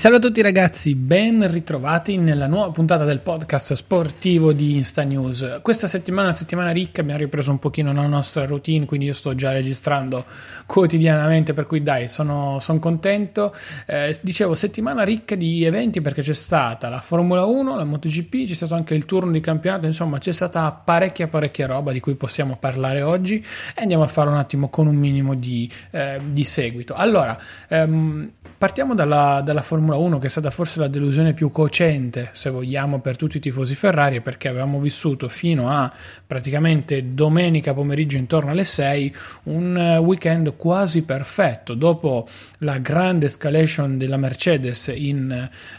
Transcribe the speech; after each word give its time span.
Salve 0.00 0.16
a 0.16 0.20
tutti 0.20 0.40
ragazzi, 0.40 0.94
ben 0.94 1.46
ritrovati 1.52 2.16
nella 2.16 2.46
nuova 2.46 2.70
puntata 2.70 3.04
del 3.04 3.18
podcast 3.18 3.74
sportivo 3.74 4.54
di 4.54 4.76
Insta 4.76 5.02
News. 5.02 5.58
Questa 5.60 5.88
settimana 5.88 6.22
è 6.22 6.28
una 6.28 6.38
settimana 6.38 6.70
ricca, 6.70 7.02
abbiamo 7.02 7.18
ripreso 7.18 7.50
un 7.50 7.58
pochino 7.58 7.92
la 7.92 8.06
nostra 8.06 8.46
routine, 8.46 8.86
quindi 8.86 9.04
io 9.04 9.12
sto 9.12 9.34
già 9.34 9.52
registrando 9.52 10.24
quotidianamente, 10.64 11.52
per 11.52 11.66
cui 11.66 11.82
dai, 11.82 12.08
sono, 12.08 12.56
sono 12.60 12.78
contento. 12.78 13.54
Eh, 13.84 14.18
dicevo, 14.22 14.54
settimana 14.54 15.02
ricca 15.02 15.34
di 15.34 15.64
eventi 15.64 16.00
perché 16.00 16.22
c'è 16.22 16.32
stata 16.32 16.88
la 16.88 17.00
Formula 17.02 17.44
1, 17.44 17.76
la 17.76 17.84
MotoGP, 17.84 18.46
c'è 18.46 18.54
stato 18.54 18.74
anche 18.74 18.94
il 18.94 19.04
turno 19.04 19.32
di 19.32 19.40
campionato, 19.40 19.84
insomma 19.84 20.18
c'è 20.18 20.32
stata 20.32 20.72
parecchia 20.72 21.28
parecchia 21.28 21.66
roba 21.66 21.92
di 21.92 22.00
cui 22.00 22.14
possiamo 22.14 22.56
parlare 22.58 23.02
oggi 23.02 23.44
e 23.74 23.82
andiamo 23.82 24.04
a 24.04 24.06
fare 24.06 24.30
un 24.30 24.38
attimo 24.38 24.70
con 24.70 24.86
un 24.86 24.96
minimo 24.96 25.34
di, 25.34 25.70
eh, 25.90 26.18
di 26.24 26.44
seguito. 26.44 26.94
Allora, 26.94 27.38
ehm, 27.68 28.30
partiamo 28.56 28.94
dalla, 28.94 29.42
dalla 29.44 29.60
Formula 29.60 29.88
Formula 29.90 29.96
1 29.96 30.18
che 30.18 30.26
è 30.26 30.30
stata 30.30 30.50
forse 30.50 30.78
la 30.78 30.88
delusione 30.88 31.34
più 31.34 31.50
cocente, 31.50 32.28
se 32.32 32.50
vogliamo, 32.50 33.00
per 33.00 33.16
tutti 33.16 33.38
i 33.38 33.40
tifosi 33.40 33.74
Ferrari, 33.74 34.20
perché 34.20 34.48
avevamo 34.48 34.78
vissuto 34.78 35.26
fino 35.28 35.68
a 35.68 35.92
praticamente 36.26 37.12
domenica 37.14 37.74
pomeriggio 37.74 38.16
intorno 38.16 38.52
alle 38.52 38.64
6 38.64 39.14
un 39.44 39.76
eh, 39.76 39.96
weekend 39.96 40.54
quasi 40.56 41.02
perfetto. 41.02 41.74
Dopo 41.74 42.28
la 42.58 42.78
grande 42.78 43.26
escalation 43.26 43.98
della 43.98 44.16
Mercedes 44.16 44.92
in, 44.94 45.30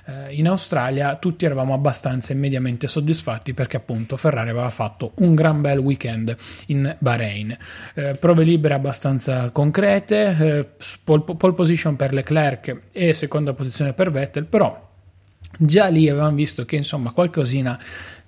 eh, 0.06 0.34
in 0.34 0.48
Australia, 0.48 1.16
tutti 1.16 1.46
eravamo 1.46 1.74
abbastanza 1.74 2.34
mediamente 2.34 2.88
soddisfatti 2.88 3.54
perché 3.54 3.78
appunto 3.78 4.18
Ferrari 4.18 4.50
aveva 4.50 4.70
fatto 4.70 5.14
un 5.16 5.36
gran 5.36 5.62
bel 5.62 5.78
weekend 5.78 6.36
in 6.68 6.96
Bahrain. 7.00 7.56
Eh, 7.94 8.16
prove 8.20 8.44
libere 8.44 8.74
abbastanza 8.74 9.52
concrete, 9.52 10.36
eh, 10.40 10.68
pole, 11.04 11.24
pole 11.38 11.54
position 11.54 11.96
per 11.96 12.14
Leclerc 12.14 12.82
e 12.92 13.14
seconda 13.14 13.54
posizione 13.54 13.94
per 13.94 14.01
Vettel, 14.10 14.46
però 14.46 14.90
già 15.58 15.88
lì 15.88 16.10
avevamo 16.10 16.36
visto 16.36 16.66
che 16.66 16.78
insomma 16.78 17.12
qualcosina 17.12 17.80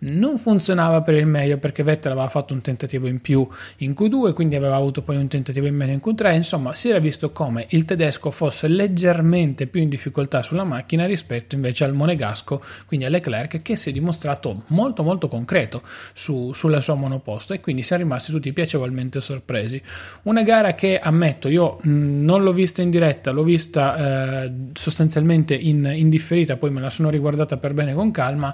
non 0.03 0.37
funzionava 0.37 1.01
per 1.01 1.15
il 1.15 1.25
meglio 1.25 1.57
perché 1.57 1.83
Vettel 1.83 2.11
aveva 2.11 2.27
fatto 2.27 2.53
un 2.53 2.61
tentativo 2.61 3.07
in 3.07 3.19
più 3.19 3.47
in 3.77 3.91
Q2 3.91 4.33
quindi 4.33 4.55
aveva 4.55 4.75
avuto 4.75 5.01
poi 5.01 5.17
un 5.17 5.27
tentativo 5.27 5.65
in 5.67 5.75
meno 5.75 5.91
in 5.91 6.01
Q3 6.03 6.33
insomma 6.33 6.73
si 6.73 6.89
era 6.89 6.99
visto 6.99 7.31
come 7.31 7.65
il 7.69 7.85
tedesco 7.85 8.31
fosse 8.31 8.67
leggermente 8.67 9.67
più 9.67 9.81
in 9.81 9.89
difficoltà 9.89 10.41
sulla 10.41 10.63
macchina 10.63 11.05
rispetto 11.05 11.55
invece 11.55 11.83
al 11.83 11.93
monegasco 11.93 12.61
quindi 12.85 13.05
a 13.05 13.09
Leclerc 13.09 13.61
che 13.61 13.75
si 13.75 13.89
è 13.89 13.91
dimostrato 13.93 14.63
molto 14.67 15.03
molto 15.03 15.27
concreto 15.27 15.81
su, 16.13 16.53
sulla 16.53 16.79
sua 16.79 16.95
monoposto 16.95 17.53
e 17.53 17.59
quindi 17.59 17.81
siamo 17.81 18.03
rimasti 18.03 18.31
tutti 18.31 18.51
piacevolmente 18.53 19.19
sorpresi. 19.19 19.81
Una 20.23 20.43
gara 20.43 20.73
che 20.73 20.99
ammetto 20.99 21.49
io 21.49 21.77
mh, 21.81 22.23
non 22.23 22.43
l'ho 22.43 22.53
vista 22.53 22.81
in 22.81 22.89
diretta 22.89 23.31
l'ho 23.31 23.43
vista 23.43 24.43
eh, 24.43 24.51
sostanzialmente 24.73 25.53
in, 25.53 25.91
in 25.93 26.09
differita 26.09 26.57
poi 26.57 26.71
me 26.71 26.81
la 26.81 26.89
sono 26.89 27.09
riguardata 27.09 27.57
per 27.57 27.73
bene 27.73 27.93
con 27.93 28.11
calma 28.11 28.53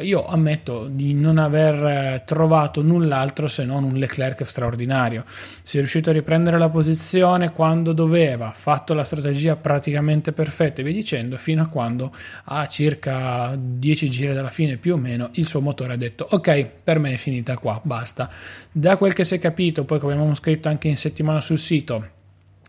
io 0.00 0.24
ammetto 0.24 0.86
di 0.88 1.12
non 1.12 1.38
aver 1.38 1.84
eh, 1.84 2.22
trovato 2.24 2.82
null'altro 2.82 3.46
se 3.46 3.64
non 3.64 3.84
un 3.84 3.94
Leclerc 3.94 4.44
straordinario. 4.44 5.24
Si 5.26 5.76
è 5.76 5.80
riuscito 5.80 6.10
a 6.10 6.12
riprendere 6.12 6.58
la 6.58 6.70
posizione 6.70 7.52
quando 7.52 7.92
doveva, 7.92 8.48
ha 8.48 8.52
fatto 8.52 8.94
la 8.94 9.04
strategia 9.04 9.56
praticamente 9.56 10.32
perfetta 10.32 10.80
e 10.80 10.84
via 10.84 10.92
dicendo, 10.92 11.36
fino 11.36 11.62
a 11.62 11.68
quando 11.68 12.10
a 12.44 12.66
circa 12.66 13.54
10 13.56 14.10
giri 14.10 14.32
dalla 14.32 14.50
fine 14.50 14.76
più 14.76 14.94
o 14.94 14.96
meno 14.96 15.30
il 15.32 15.46
suo 15.46 15.60
motore 15.60 15.92
ha 15.92 15.96
detto 15.96 16.26
ok, 16.30 16.66
per 16.82 16.98
me 16.98 17.12
è 17.12 17.16
finita 17.16 17.56
qua, 17.58 17.78
basta. 17.82 18.30
Da 18.70 18.96
quel 18.96 19.12
che 19.12 19.24
si 19.24 19.34
è 19.34 19.38
capito, 19.38 19.84
poi 19.84 19.98
come 19.98 20.14
abbiamo 20.14 20.34
scritto 20.34 20.68
anche 20.68 20.88
in 20.88 20.96
settimana 20.96 21.40
sul 21.40 21.58
sito, 21.58 22.20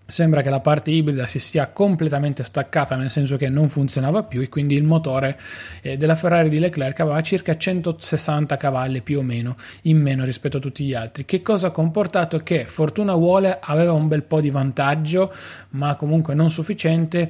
Sembra 0.05 0.41
che 0.41 0.49
la 0.49 0.59
parte 0.59 0.91
ibrida 0.91 1.25
si 1.27 1.39
sia 1.39 1.67
completamente 1.67 2.43
staccata, 2.43 2.95
nel 2.95 3.09
senso 3.09 3.37
che 3.37 3.49
non 3.49 3.69
funzionava 3.69 4.23
più, 4.23 4.41
e 4.41 4.49
quindi 4.49 4.75
il 4.75 4.83
motore 4.83 5.39
eh, 5.81 5.97
della 5.97 6.15
Ferrari 6.15 6.49
di 6.49 6.59
Leclerc 6.59 6.99
aveva 6.99 7.21
circa 7.21 7.55
160 7.55 8.57
cavalli 8.57 9.01
più 9.01 9.19
o 9.19 9.21
meno 9.21 9.55
in 9.83 10.01
meno 10.01 10.25
rispetto 10.25 10.57
a 10.57 10.59
tutti 10.59 10.83
gli 10.83 10.93
altri. 10.93 11.25
Che 11.25 11.41
cosa 11.41 11.67
ha 11.67 11.71
comportato? 11.71 12.39
Che 12.39 12.65
fortuna 12.65 13.15
vuole 13.15 13.57
aveva 13.59 13.93
un 13.93 14.07
bel 14.07 14.23
po' 14.23 14.41
di 14.41 14.49
vantaggio, 14.49 15.33
ma 15.69 15.95
comunque 15.95 16.33
non 16.33 16.49
sufficiente, 16.49 17.29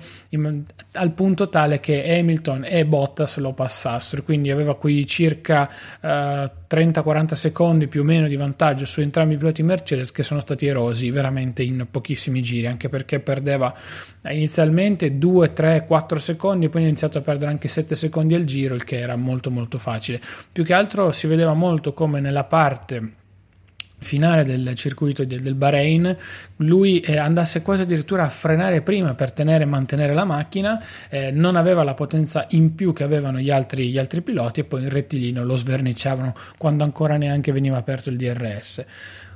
al 0.93 1.11
punto 1.11 1.49
tale 1.49 1.79
che 1.79 2.17
Hamilton 2.17 2.65
e 2.67 2.85
Bottas 2.85 3.37
lo 3.37 3.53
passassero, 3.53 4.23
quindi 4.23 4.51
aveva 4.51 4.75
qui 4.75 5.05
circa 5.05 5.69
eh, 6.01 6.51
30-40 6.73 7.33
secondi 7.33 7.87
più 7.87 8.01
o 8.01 8.03
meno 8.03 8.27
di 8.27 8.35
vantaggio 8.35 8.85
su 8.85 8.99
entrambi 8.99 9.35
i 9.35 9.37
piloti 9.37 9.61
Mercedes 9.61 10.11
che 10.11 10.23
sono 10.23 10.39
stati 10.39 10.65
erosi 10.65 11.11
veramente 11.11 11.61
in 11.61 11.85
pochissimi 11.89 12.41
giri, 12.41 12.65
anche 12.73 12.89
perché 12.89 13.19
perdeva 13.19 13.73
inizialmente 14.29 15.17
2, 15.17 15.53
3, 15.53 15.85
4 15.85 16.19
secondi 16.19 16.69
poi 16.69 16.83
ha 16.83 16.87
iniziato 16.87 17.19
a 17.19 17.21
perdere 17.21 17.51
anche 17.51 17.67
7 17.67 17.95
secondi 17.95 18.33
al 18.33 18.43
giro, 18.43 18.75
il 18.75 18.83
che 18.83 18.99
era 18.99 19.15
molto 19.15 19.49
molto 19.49 19.77
facile. 19.77 20.19
Più 20.51 20.63
che 20.63 20.73
altro 20.73 21.11
si 21.11 21.27
vedeva 21.27 21.53
molto 21.53 21.93
come 21.93 22.19
nella 22.19 22.43
parte 22.43 23.21
finale 24.03 24.43
del 24.43 24.75
circuito 24.75 25.23
del 25.23 25.55
Bahrain 25.55 26.15
lui 26.57 26.99
eh, 26.99 27.17
andasse 27.17 27.61
quasi 27.61 27.83
addirittura 27.83 28.25
a 28.25 28.29
frenare 28.29 28.81
prima 28.81 29.15
per 29.15 29.31
tenere 29.31 29.63
e 29.63 29.67
mantenere 29.67 30.13
la 30.13 30.25
macchina 30.25 30.83
eh, 31.09 31.31
non 31.31 31.55
aveva 31.55 31.83
la 31.83 31.93
potenza 31.93 32.45
in 32.49 32.75
più 32.75 32.93
che 32.93 33.03
avevano 33.03 33.39
gli 33.39 33.49
altri, 33.49 33.89
gli 33.89 33.97
altri 33.97 34.21
piloti 34.21 34.59
e 34.59 34.63
poi 34.65 34.83
in 34.83 34.89
rettilineo 34.89 35.43
lo 35.43 35.55
sverniciavano 35.55 36.33
quando 36.57 36.83
ancora 36.83 37.17
neanche 37.17 37.51
veniva 37.51 37.77
aperto 37.77 38.09
il 38.09 38.17
DRS 38.17 38.85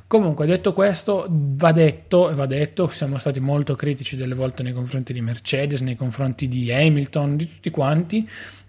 Comunque, 0.07 0.45
detto 0.45 0.71
questo, 0.71 1.27
va 1.29 1.73
detto, 1.73 2.33
va 2.33 2.45
detto, 2.45 2.87
siamo 2.87 3.17
stati 3.17 3.41
molto 3.41 3.75
critici 3.75 4.15
delle 4.15 4.35
volte 4.35 4.63
nei 4.63 4.71
confronti 4.71 5.11
di 5.11 5.19
Mercedes, 5.19 5.81
nei 5.81 5.97
confronti 5.97 6.47
di 6.47 6.71
Hamilton, 6.71 7.35
di 7.35 7.45
tutti 7.45 7.69
quanti, 7.69 8.25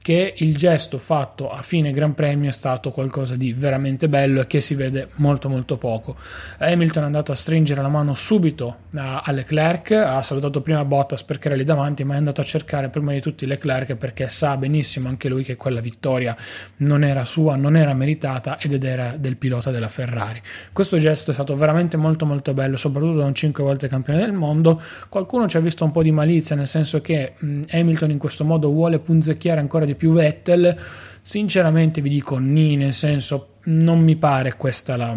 che 0.09 0.33
il 0.37 0.57
gesto 0.57 0.97
fatto 0.97 1.51
a 1.51 1.61
fine 1.61 1.93
Gran 1.93 2.15
Premio 2.15 2.49
è 2.49 2.53
stato 2.53 2.93
qualcosa 2.93 3.37
di 3.37 3.53
veramente 3.53 4.09
bello 4.09 4.41
e 4.41 4.47
che 4.47 4.63
si 4.63 4.75
vede 4.75 5.09
molto 5.17 5.51
molto 5.51 5.77
poco. 5.77 6.17
Hamilton 6.57 7.03
è 7.03 7.05
andato 7.05 7.31
a 7.31 7.35
stringere 7.35 7.83
la 7.83 7.89
mano 7.89 8.15
subito 8.15 8.77
a, 8.95 9.21
a 9.23 9.31
Leclerc, 9.33 9.91
ha 9.91 10.23
salutato 10.23 10.63
prima 10.63 10.83
Bottas 10.87 11.23
perché 11.25 11.49
era 11.49 11.59
lì 11.59 11.65
davanti, 11.65 12.05
ma 12.05 12.15
è 12.15 12.17
andato 12.17 12.41
a 12.41 12.45
cercare 12.45 12.89
prima 12.89 13.13
di 13.13 13.21
tutti 13.21 13.45
Leclerc 13.45 13.97
perché 13.97 14.29
sa 14.29 14.57
benissimo 14.57 15.09
anche 15.09 15.29
lui 15.29 15.45
che 15.45 15.57
quella 15.57 15.83
vittoria 15.83 16.35
non 16.77 17.05
era 17.05 17.25
sua, 17.25 17.57
non 17.57 17.77
era 17.77 17.93
meritata 17.93 18.59
ed 18.59 18.83
era 18.83 19.15
del 19.19 19.37
pilota 19.37 19.71
della 19.71 19.89
Ferrari. 19.89 20.41
Questo 20.73 20.97
gesto 20.97 21.33
è 21.33 21.35
stato 21.35 21.55
veramente 21.55 21.99
molto 21.99 22.25
molto 22.25 22.55
bello, 22.55 22.79
soprattutto 22.79 23.19
da 23.19 23.27
un 23.27 23.35
5 23.35 23.63
volte 23.63 23.89
campione 23.89 24.21
del 24.21 24.33
mondo. 24.33 24.81
Qualcuno 25.11 25.47
ci 25.49 25.59
ha 25.59 25.61
visto 25.61 25.85
un 25.85 25.91
po' 25.91 26.03
di 26.03 26.13
malizia, 26.13 26.57
nel 26.57 26.67
senso 26.67 27.03
che 27.03 27.35
Hamilton 27.71 28.09
in 28.09 28.19
questo 28.19 28.43
modo 28.43 28.71
vuole 28.71 29.01
punzecchiare 29.01 29.61
ancora 29.61 29.85
di 29.85 29.97
più 29.99 30.13
Vettel, 30.13 30.75
sinceramente 31.21 32.01
vi 32.01 32.09
dico 32.09 32.39
ni, 32.39 32.77
nel 32.77 32.95
senso 32.95 33.57
non 33.65 34.01
mi 34.01 34.17
pare 34.17 34.57
questa 34.57 34.97
la, 34.97 35.15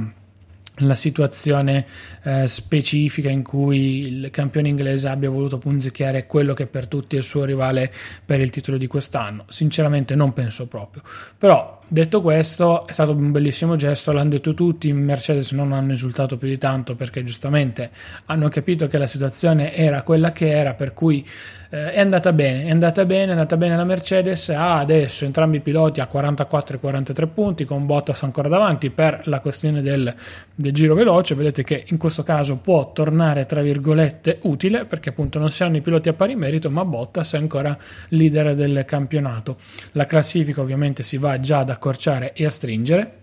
la 0.80 0.95
situazione 0.95 1.86
eh, 2.24 2.48
specifica 2.48 3.30
in 3.30 3.44
cui 3.44 4.07
il 4.07 4.30
campione 4.30 4.68
inglese 4.68 5.07
abbia 5.07 5.30
voluto 5.30 5.57
punzecchiare 5.57 6.25
quello 6.25 6.54
che 6.54 6.66
per 6.66 6.88
tutti 6.88 7.16
è 7.16 7.19
il 7.19 7.25
suo 7.25 7.45
rivale 7.45 7.94
per 8.25 8.42
il 8.42 8.50
titolo 8.50 8.78
di 8.78 8.88
quest'anno. 8.88 9.45
Sinceramente 9.48 10.16
non 10.16 10.33
penso 10.33 10.68
proprio. 10.68 11.04
Però 11.38 11.81
detto 11.94 12.22
questo, 12.22 12.88
è 12.88 12.94
stato 12.94 13.12
un 13.12 13.32
bellissimo 13.32 13.76
gesto, 13.76 14.14
l'hanno 14.14 14.30
detto 14.30 14.54
tutti, 14.54 14.94
Mercedes 14.94 15.52
non 15.52 15.74
hanno 15.74 15.92
esultato 15.92 16.38
più 16.38 16.48
di 16.48 16.58
tanto 16.58 16.96
perché 16.96 17.22
giustamente 17.22 17.92
hanno 18.28 18.48
capito 18.48 18.88
che 18.88 18.98
la 18.98 19.08
situazione 19.08 19.76
era 19.76 20.02
quella 20.02 20.32
che 20.32 20.50
era, 20.50 20.74
per 20.74 20.94
cui 20.94 21.28
eh, 21.70 21.92
è 21.92 22.00
andata 22.00 22.32
bene, 22.34 22.66
è 22.66 22.70
andata 22.70 23.06
bene, 23.06 23.28
è 23.28 23.32
andata 23.32 23.58
bene 23.58 23.76
la 23.76 23.84
Mercedes, 23.84 24.50
ha 24.50 24.78
adesso 24.78 25.26
entrambi 25.26 25.58
i 25.58 25.60
piloti 25.62 26.00
a 26.00 26.06
44 26.06 26.76
e 26.76 26.80
43 26.80 27.28
punti 27.28 27.66
con 27.66 27.86
Bottas 27.86 28.24
ancora 28.24 28.48
davanti 28.48 28.90
per 28.90 29.22
la 29.26 29.40
questione 29.40 29.82
del, 29.82 30.14
del 30.54 30.74
giro 30.74 30.96
veloce, 30.96 31.34
vedete 31.34 31.64
che 31.64 31.86
in 31.88 31.98
questo 31.98 32.24
caso 32.24 32.58
può 32.58 32.92
tornare 32.94 33.46
tra 33.46 33.62
virgolette 33.62 34.40
utile 34.44 34.86
perché 34.86 35.10
appunto 35.10 35.40
non 35.40 35.50
si 35.50 35.64
hanno 35.64 35.78
i 35.78 35.82
piloti 35.82 36.10
a 36.10 36.14
pari 36.14 36.36
merito 36.36 36.70
ma 36.70 36.84
Bottas 36.84 37.34
è 37.34 37.38
ancora 37.38 37.78
leader 38.10 38.54
del 38.54 38.84
campionato. 38.86 39.58
La 39.94 40.06
classifica 40.06 40.60
ovviamente 40.62 41.04
si 41.04 41.18
va 41.18 41.40
già 41.40 41.60
ad 41.60 41.70
accorciare 41.81 42.33
e 42.33 42.45
a 42.45 42.51
stringere 42.51 43.16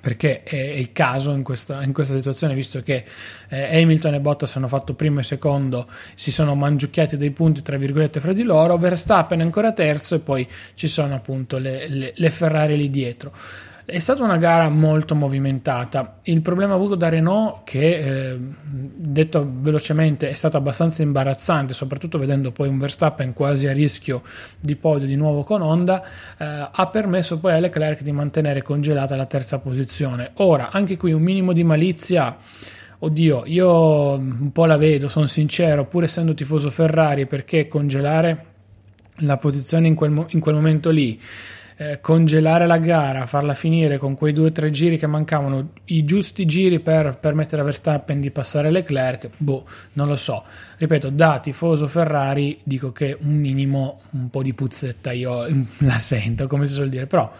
perché 0.00 0.44
è 0.44 0.56
il 0.56 0.92
caso 0.92 1.32
in 1.32 1.42
questa, 1.42 1.82
in 1.82 1.92
questa 1.92 2.16
situazione, 2.16 2.54
visto 2.54 2.82
che 2.82 3.04
eh, 3.48 3.80
Hamilton 3.80 4.14
e 4.14 4.20
Bottas 4.20 4.54
hanno 4.54 4.68
fatto 4.68 4.94
primo 4.94 5.18
e 5.18 5.22
secondo, 5.24 5.86
si 6.14 6.30
sono 6.30 6.54
mangiucchiati 6.54 7.16
dei 7.16 7.32
punti 7.32 7.62
tra 7.62 7.76
virgolette 7.76 8.20
fra 8.20 8.32
di 8.32 8.44
loro, 8.44 8.78
Verstappen 8.78 9.40
è 9.40 9.42
ancora 9.42 9.72
terzo 9.72 10.14
e 10.14 10.20
poi 10.20 10.46
ci 10.74 10.86
sono 10.86 11.16
appunto 11.16 11.58
le, 11.58 11.88
le, 11.88 12.12
le 12.14 12.30
Ferrari 12.30 12.76
lì 12.76 12.90
dietro. 12.90 13.32
È 13.90 14.00
stata 14.00 14.22
una 14.22 14.36
gara 14.36 14.68
molto 14.68 15.14
movimentata. 15.14 16.18
Il 16.24 16.42
problema 16.42 16.74
avuto 16.74 16.94
da 16.94 17.08
Renault, 17.08 17.60
che 17.64 18.32
eh, 18.32 18.38
detto 18.38 19.50
velocemente 19.50 20.28
è 20.28 20.34
stato 20.34 20.58
abbastanza 20.58 21.00
imbarazzante, 21.00 21.72
soprattutto 21.72 22.18
vedendo 22.18 22.52
poi 22.52 22.68
un 22.68 22.76
Verstappen 22.76 23.32
quasi 23.32 23.66
a 23.66 23.72
rischio 23.72 24.20
di 24.60 24.76
podio 24.76 25.06
di 25.06 25.16
nuovo 25.16 25.42
con 25.42 25.62
Honda, 25.62 26.02
eh, 26.02 26.68
ha 26.70 26.88
permesso 26.92 27.38
poi 27.38 27.54
a 27.54 27.60
Leclerc 27.60 28.02
di 28.02 28.12
mantenere 28.12 28.60
congelata 28.60 29.16
la 29.16 29.24
terza 29.24 29.58
posizione. 29.58 30.32
Ora, 30.34 30.68
anche 30.70 30.98
qui 30.98 31.12
un 31.12 31.22
minimo 31.22 31.54
di 31.54 31.64
malizia. 31.64 32.36
Oddio, 32.98 33.44
io 33.46 34.18
un 34.18 34.52
po' 34.52 34.66
la 34.66 34.76
vedo, 34.76 35.08
sono 35.08 35.24
sincero, 35.24 35.86
pur 35.86 36.02
essendo 36.02 36.34
tifoso 36.34 36.68
Ferrari, 36.68 37.24
perché 37.24 37.68
congelare 37.68 38.44
la 39.20 39.38
posizione 39.38 39.88
in 39.88 39.94
quel, 39.94 40.26
in 40.28 40.40
quel 40.40 40.54
momento 40.54 40.90
lì 40.90 41.18
eh, 41.80 42.00
congelare 42.00 42.66
la 42.66 42.78
gara, 42.78 43.24
farla 43.26 43.54
finire 43.54 43.98
con 43.98 44.16
quei 44.16 44.32
due 44.32 44.48
o 44.48 44.52
tre 44.52 44.70
giri 44.70 44.98
che 44.98 45.06
mancavano, 45.06 45.70
i 45.86 46.04
giusti 46.04 46.44
giri 46.44 46.80
per 46.80 47.18
permettere 47.20 47.62
a 47.62 47.64
Verstappen 47.64 48.20
di 48.20 48.32
passare 48.32 48.72
Leclerc, 48.72 49.30
boh, 49.36 49.64
non 49.92 50.08
lo 50.08 50.16
so. 50.16 50.42
Ripeto, 50.76 51.10
da 51.10 51.38
tifoso 51.38 51.86
Ferrari 51.86 52.58
dico 52.64 52.90
che 52.90 53.16
un 53.20 53.36
minimo, 53.36 54.00
un 54.10 54.28
po' 54.28 54.42
di 54.42 54.54
puzzetta 54.54 55.12
io 55.12 55.46
la 55.78 55.98
sento, 56.00 56.48
come 56.48 56.66
si 56.66 56.74
suol 56.74 56.88
dire, 56.88 57.06
però 57.06 57.32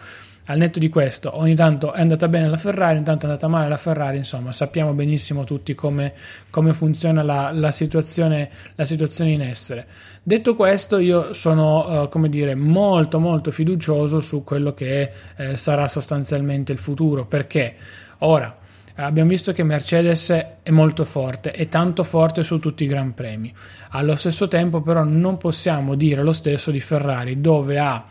al 0.49 0.57
netto 0.57 0.79
di 0.79 0.89
questo, 0.89 1.37
ogni 1.37 1.53
tanto 1.53 1.93
è 1.93 2.01
andata 2.01 2.27
bene 2.27 2.49
la 2.49 2.57
Ferrari, 2.57 2.95
ogni 2.95 3.05
tanto 3.05 3.27
è 3.27 3.29
andata 3.29 3.47
male 3.47 3.69
la 3.69 3.77
Ferrari, 3.77 4.17
insomma, 4.17 4.51
sappiamo 4.51 4.93
benissimo 4.93 5.43
tutti 5.43 5.75
come, 5.75 6.13
come 6.49 6.73
funziona 6.73 7.21
la, 7.21 7.51
la, 7.53 7.71
situazione, 7.71 8.49
la, 8.73 8.85
situazione, 8.85 9.31
in 9.31 9.41
essere. 9.41 9.85
Detto 10.23 10.55
questo, 10.55 10.97
io 10.97 11.33
sono, 11.33 12.01
uh, 12.01 12.09
come 12.09 12.29
dire, 12.29 12.55
molto 12.55 13.19
molto 13.19 13.51
fiducioso 13.51 14.19
su 14.19 14.43
quello 14.43 14.73
che 14.73 15.11
eh, 15.35 15.55
sarà 15.55 15.87
sostanzialmente 15.87 16.71
il 16.71 16.79
futuro, 16.79 17.25
perché 17.25 17.75
ora 18.19 18.57
abbiamo 18.95 19.29
visto 19.29 19.51
che 19.51 19.61
Mercedes 19.61 20.31
è 20.63 20.71
molto 20.71 21.03
forte, 21.03 21.51
è 21.51 21.67
tanto 21.67 22.03
forte 22.03 22.41
su 22.41 22.57
tutti 22.57 22.85
i 22.85 22.87
Gran 22.87 23.13
Premi. 23.13 23.53
Allo 23.89 24.15
stesso 24.15 24.47
tempo, 24.47 24.81
però, 24.81 25.03
non 25.03 25.37
possiamo 25.37 25.93
dire 25.93 26.23
lo 26.23 26.33
stesso 26.33 26.71
di 26.71 26.79
Ferrari, 26.79 27.39
dove 27.39 27.77
ha 27.77 28.03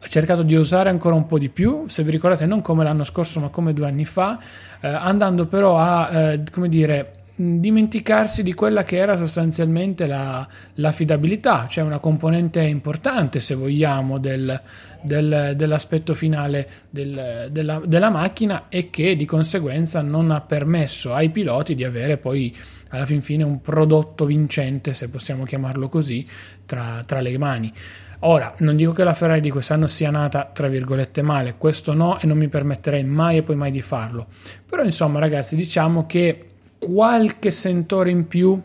cercato 0.00 0.42
di 0.42 0.56
osare 0.56 0.90
ancora 0.90 1.14
un 1.14 1.26
po' 1.26 1.38
di 1.38 1.48
più, 1.48 1.86
se 1.88 2.02
vi 2.02 2.10
ricordate 2.10 2.46
non 2.46 2.60
come 2.60 2.84
l'anno 2.84 3.04
scorso 3.04 3.40
ma 3.40 3.48
come 3.48 3.72
due 3.72 3.86
anni 3.86 4.04
fa, 4.04 4.38
eh, 4.80 4.88
andando 4.88 5.46
però 5.46 5.78
a, 5.78 6.32
eh, 6.32 6.42
come 6.50 6.68
dire, 6.68 7.12
dimenticarsi 7.40 8.42
di 8.42 8.52
quella 8.52 8.82
che 8.82 8.96
era 8.96 9.16
sostanzialmente 9.16 10.08
la, 10.08 10.46
l'affidabilità, 10.74 11.68
cioè 11.68 11.84
una 11.84 12.00
componente 12.00 12.60
importante, 12.62 13.38
se 13.38 13.54
vogliamo, 13.54 14.18
del, 14.18 14.60
del, 15.00 15.52
dell'aspetto 15.54 16.14
finale 16.14 16.68
del, 16.90 17.48
della, 17.52 17.80
della, 17.84 18.10
macchina 18.10 18.64
e 18.68 18.90
che 18.90 19.14
di 19.14 19.24
conseguenza 19.24 20.02
non 20.02 20.32
ha 20.32 20.40
permesso 20.40 21.14
ai 21.14 21.30
piloti 21.30 21.76
di 21.76 21.84
avere 21.84 22.16
poi 22.16 22.54
alla 22.88 23.06
fin 23.06 23.20
fine 23.20 23.44
un 23.44 23.60
prodotto 23.60 24.24
vincente, 24.24 24.92
se 24.92 25.08
possiamo 25.08 25.44
chiamarlo 25.44 25.88
così, 25.88 26.26
tra, 26.66 27.02
tra 27.06 27.20
le 27.20 27.38
mani. 27.38 27.72
Ora, 28.20 28.54
non 28.58 28.74
dico 28.74 28.92
che 28.92 29.04
la 29.04 29.14
Ferrari 29.14 29.40
di 29.40 29.50
quest'anno 29.50 29.86
sia 29.86 30.10
nata, 30.10 30.50
tra 30.52 30.66
virgolette, 30.66 31.22
male, 31.22 31.54
questo 31.56 31.92
no 31.92 32.18
e 32.18 32.26
non 32.26 32.36
mi 32.36 32.48
permetterei 32.48 33.04
mai 33.04 33.38
e 33.38 33.42
poi 33.42 33.54
mai 33.54 33.70
di 33.70 33.80
farlo. 33.80 34.26
Però 34.68 34.82
insomma 34.82 35.20
ragazzi, 35.20 35.54
diciamo 35.54 36.06
che 36.06 36.46
qualche 36.78 37.50
sentore 37.50 38.10
in 38.10 38.26
più 38.26 38.60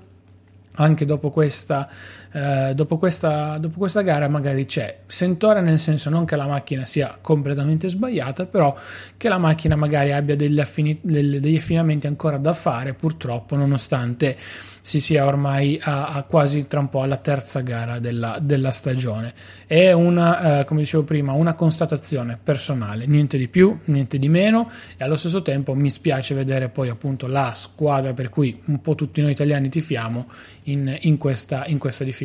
anche 0.76 1.06
dopo 1.06 1.30
questa, 1.30 1.88
eh, 2.34 2.74
dopo, 2.74 2.98
questa, 2.98 3.58
dopo 3.60 3.78
questa, 3.78 4.02
gara 4.02 4.28
magari 4.28 4.66
c'è 4.66 5.02
sentore 5.06 5.62
nel 5.62 5.80
senso 5.80 6.10
non 6.10 6.26
che 6.26 6.36
la 6.36 6.48
macchina 6.48 6.84
sia 6.84 7.18
completamente 7.22 7.88
sbagliata 7.88 8.46
però 8.46 8.76
che 9.16 9.30
la 9.30 9.38
macchina 9.38 9.76
magari 9.76 10.12
abbia 10.12 10.36
degli, 10.36 10.60
affini, 10.60 11.00
degli 11.02 11.56
affinamenti 11.56 12.08
ancora 12.08 12.38
da 12.38 12.54
fare 12.54 12.94
purtroppo 12.94 13.56
nonostante 13.56 14.36
si 14.86 15.00
sia 15.00 15.26
ormai 15.26 15.80
a, 15.82 16.08
a 16.08 16.24
quasi 16.24 16.68
tra 16.68 16.82
un 16.82 16.90
po' 16.90 17.04
alla 17.04 17.16
terza 17.16 17.62
gara 17.62 18.00
della, 18.00 18.38
della 18.42 18.72
stagione. 18.72 19.34
È 19.66 19.94
una, 19.94 20.60
eh, 20.60 20.66
come 20.66 20.82
dicevo 20.82 21.04
prima, 21.04 21.32
una 21.32 21.54
constatazione 21.54 22.38
personale, 22.44 23.06
niente 23.06 23.38
di 23.38 23.48
più, 23.48 23.80
niente 23.86 24.20
di 24.20 24.28
meno 24.28 24.70
e 24.98 25.06
allo 25.06 25.16
stesso 25.16 25.42
tempo 25.42 25.74
mi 25.74 25.90
spiace 25.90 26.36
vedere 26.36 26.68
poi 26.68 26.90
appunto 26.90 27.28
la 27.28 27.54
squadra 27.56 28.12
per 28.12 28.28
cui 28.28 28.62
un 28.66 28.82
po' 28.82 28.94
tutti 28.94 29.22
noi 29.22 29.32
italiani 29.32 29.70
tifiamo 29.70 30.28
in, 30.64 30.98
in, 31.00 31.18
questa, 31.18 31.66
in 31.68 31.78
questa 31.78 32.04
difficoltà. 32.04 32.23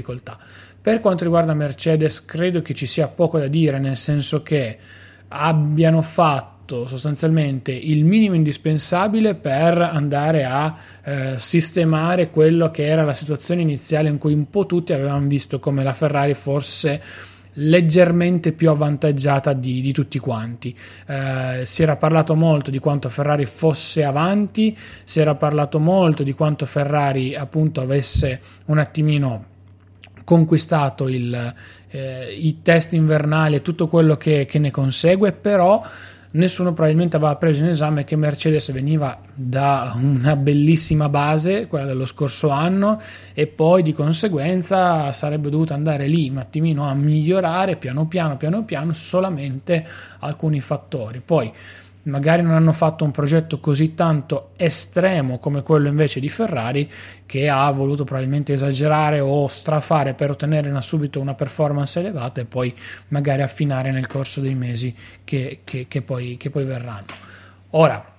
Per 0.81 1.01
quanto 1.01 1.25
riguarda 1.25 1.55
Mercedes, 1.55 2.25
credo 2.25 2.63
che 2.63 2.75
ci 2.75 2.87
sia 2.87 3.09
poco 3.09 3.39
da 3.39 3.49
dire, 3.49 3.79
nel 3.79 3.97
senso 3.97 4.43
che 4.43 4.79
abbiano 5.29 6.01
fatto 6.03 6.87
sostanzialmente 6.87 7.73
il 7.73 8.05
minimo 8.05 8.35
indispensabile 8.35 9.35
per 9.35 9.81
andare 9.81 10.45
a 10.45 10.77
eh, 11.03 11.35
sistemare 11.39 12.31
quello 12.31 12.71
che 12.71 12.87
era 12.87 13.05
la 13.05 13.15
situazione 13.15 13.63
iniziale 13.63 14.09
in 14.09 14.19
cui 14.19 14.33
un 14.33 14.49
po' 14.51 14.67
tutti 14.67 14.93
avevano 14.93 15.27
visto 15.27 15.59
come 15.59 15.83
la 15.83 15.93
Ferrari 15.93 16.35
fosse 16.35 17.03
leggermente 17.61 18.53
più 18.53 18.71
avvantaggiata 18.71 19.53
di, 19.53 19.81
di 19.81 19.93
tutti 19.93 20.19
quanti. 20.19 20.77
Eh, 21.07 21.63
si 21.65 21.83
era 21.83 21.97
parlato 21.97 22.35
molto 22.35 22.71
di 22.71 22.79
quanto 22.79 23.09
Ferrari 23.09 23.47
fosse 23.47 24.05
avanti, 24.05 24.77
si 25.05 25.21
era 25.21 25.35
parlato 25.35 25.79
molto 25.79 26.23
di 26.23 26.33
quanto 26.33 26.67
Ferrari 26.67 27.35
appunto 27.35 27.81
avesse 27.81 28.41
un 28.67 28.79
attimino 28.79 29.57
conquistato 30.29 31.09
il, 31.09 31.55
eh, 31.89 32.37
i 32.39 32.61
test 32.61 32.93
invernali 32.93 33.55
e 33.55 33.63
tutto 33.63 33.89
quello 33.89 34.19
che, 34.19 34.45
che 34.45 34.59
ne 34.59 34.71
consegue, 34.71 35.33
però 35.33 35.83
nessuno 36.33 36.75
probabilmente 36.75 37.17
aveva 37.17 37.35
preso 37.37 37.63
in 37.63 37.71
esame 37.71 38.05
che 38.05 38.15
Mercedes 38.15 38.71
veniva 38.71 39.19
da 39.33 39.97
una 39.99 40.37
bellissima 40.37 41.09
base, 41.09 41.67
quella 41.67 41.87
dello 41.87 42.05
scorso 42.05 42.51
anno, 42.51 43.01
e 43.33 43.47
poi 43.47 43.83
di 43.83 43.95
conseguenza 43.95 45.11
sarebbe 45.13 45.49
dovuto 45.49 45.73
andare 45.73 46.07
lì 46.09 46.29
un 46.29 46.37
attimino 46.37 46.87
a 46.87 46.93
migliorare 46.93 47.77
piano 47.77 48.07
piano, 48.07 48.37
piano 48.37 48.67
piano, 48.67 48.93
solamente 48.93 49.83
alcuni 50.19 50.61
fattori. 50.61 51.23
Poi 51.25 51.51
magari 52.09 52.43
non 52.43 52.55
hanno 52.55 52.73
fatto 52.73 53.05
un 53.05 53.11
progetto 53.11 53.61
così 53.61 53.95
tanto 53.95 54.51
estremo 54.57 55.39
come 55.39 55.63
quello 55.63 55.89
invece 55.89 56.21
di 56.21 56.29
Ferrari 56.29 56.91
che 57.27 57.49
ha 57.49 57.71
voluto 57.71 58.05
probabilmente 58.05 58.55
esagerare 58.55 59.21
o 59.21 59.47
strafare 59.47 60.15
per 60.15 60.31
ottenere 60.31 60.71
una, 60.71 60.81
subito 60.81 61.21
una 61.21 61.35
performance 61.35 61.99
elevata 62.01 62.41
e 62.41 62.45
poi 62.45 62.75
magari 63.09 63.43
affinare 63.43 63.91
nel 63.93 64.07
corso 64.07 64.41
dei 64.41 64.55
mesi 64.55 64.95
che, 65.25 65.61
che, 65.65 65.87
che, 65.89 66.03
poi, 66.03 66.37
che 66.37 66.51
poi 66.51 66.65
verranno. 66.65 67.07
Ora, 67.71 68.17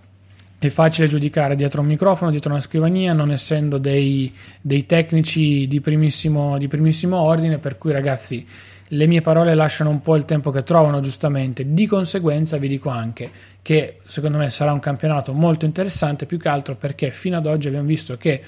è 0.60 0.68
facile 0.68 1.08
giudicare 1.08 1.56
dietro 1.56 1.82
un 1.82 1.88
microfono, 1.88 2.32
dietro 2.32 2.52
una 2.52 2.60
scrivania, 2.60 3.14
non 3.14 3.32
essendo 3.32 3.78
dei, 3.78 4.32
dei 4.60 4.86
tecnici 4.86 5.68
di 5.68 5.80
primissimo, 5.80 6.58
di 6.58 6.68
primissimo 6.68 7.18
ordine, 7.18 7.60
per 7.60 7.78
cui 7.78 7.94
ragazzi 7.94 8.46
le 8.90 9.08
mie 9.08 9.22
parole 9.22 9.54
lasciano 9.54 9.90
un 9.90 10.02
po' 10.02 10.16
il 10.16 10.26
tempo 10.26 10.52
che 10.52 10.64
trovano, 10.64 11.00
giustamente. 11.00 11.74
Di 11.74 11.86
conseguenza 11.86 12.58
vi 12.58 12.68
dico 12.68 12.90
anche 12.90 13.30
che 13.62 14.00
secondo 14.06 14.38
me 14.38 14.50
sarà 14.50 14.72
un 14.72 14.80
campionato 14.80 15.34
molto 15.34 15.66
interessante, 15.66 16.26
più 16.26 16.38
che 16.38 16.50
altro 16.50 16.76
perché 16.76 17.12
fino 17.12 17.38
ad 17.38 17.46
oggi 17.46 17.68
abbiamo 17.68 17.88
visto 17.88 18.18
che 18.18 18.42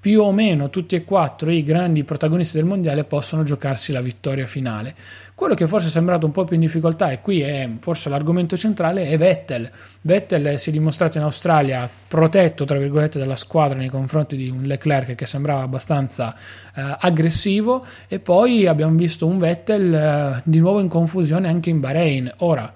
più 0.00 0.22
o 0.22 0.32
meno 0.32 0.70
tutti 0.70 0.94
e 0.94 1.04
quattro 1.04 1.50
i 1.50 1.62
grandi 1.62 2.04
protagonisti 2.04 2.56
del 2.56 2.66
mondiale 2.66 3.04
possono 3.04 3.42
giocarsi 3.42 3.90
la 3.92 4.00
vittoria 4.00 4.46
finale. 4.46 4.94
Quello 5.34 5.54
che 5.54 5.66
forse 5.66 5.88
è 5.88 5.90
sembrato 5.90 6.26
un 6.26 6.32
po' 6.32 6.44
più 6.44 6.54
in 6.54 6.62
difficoltà, 6.62 7.10
e 7.10 7.20
qui 7.20 7.40
è 7.40 7.68
forse 7.80 8.08
l'argomento 8.08 8.56
centrale, 8.56 9.08
è 9.08 9.16
Vettel. 9.16 9.70
Vettel 10.00 10.58
si 10.58 10.70
è 10.70 10.72
dimostrato 10.72 11.18
in 11.18 11.24
Australia 11.24 11.88
protetto, 12.08 12.64
tra 12.64 12.78
virgolette, 12.78 13.18
dalla 13.18 13.36
squadra 13.36 13.78
nei 13.78 13.88
confronti 13.88 14.36
di 14.36 14.48
un 14.48 14.62
Leclerc 14.62 15.14
che 15.14 15.26
sembrava 15.26 15.62
abbastanza 15.62 16.34
eh, 16.34 16.96
aggressivo, 16.98 17.84
e 18.08 18.18
poi 18.18 18.66
abbiamo 18.66 18.96
visto 18.96 19.26
un 19.26 19.38
Vettel 19.38 19.94
eh, 19.94 20.42
di 20.44 20.58
nuovo 20.58 20.80
in 20.80 20.88
confusione 20.88 21.48
anche 21.48 21.70
in 21.70 21.80
Bahrain. 21.80 22.32
Ora, 22.38 22.72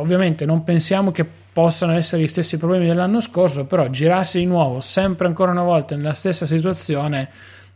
Ovviamente 0.00 0.44
non 0.44 0.64
pensiamo 0.64 1.10
che 1.10 1.24
possano 1.24 1.92
essere 1.92 2.22
gli 2.22 2.26
stessi 2.26 2.56
problemi 2.56 2.86
dell'anno 2.86 3.20
scorso, 3.20 3.64
però 3.64 3.88
girarsi 3.88 4.38
di 4.38 4.46
nuovo 4.46 4.80
sempre 4.80 5.26
ancora 5.26 5.52
una 5.52 5.62
volta 5.62 5.94
nella 5.94 6.12
stessa 6.12 6.46
situazione, 6.46 7.30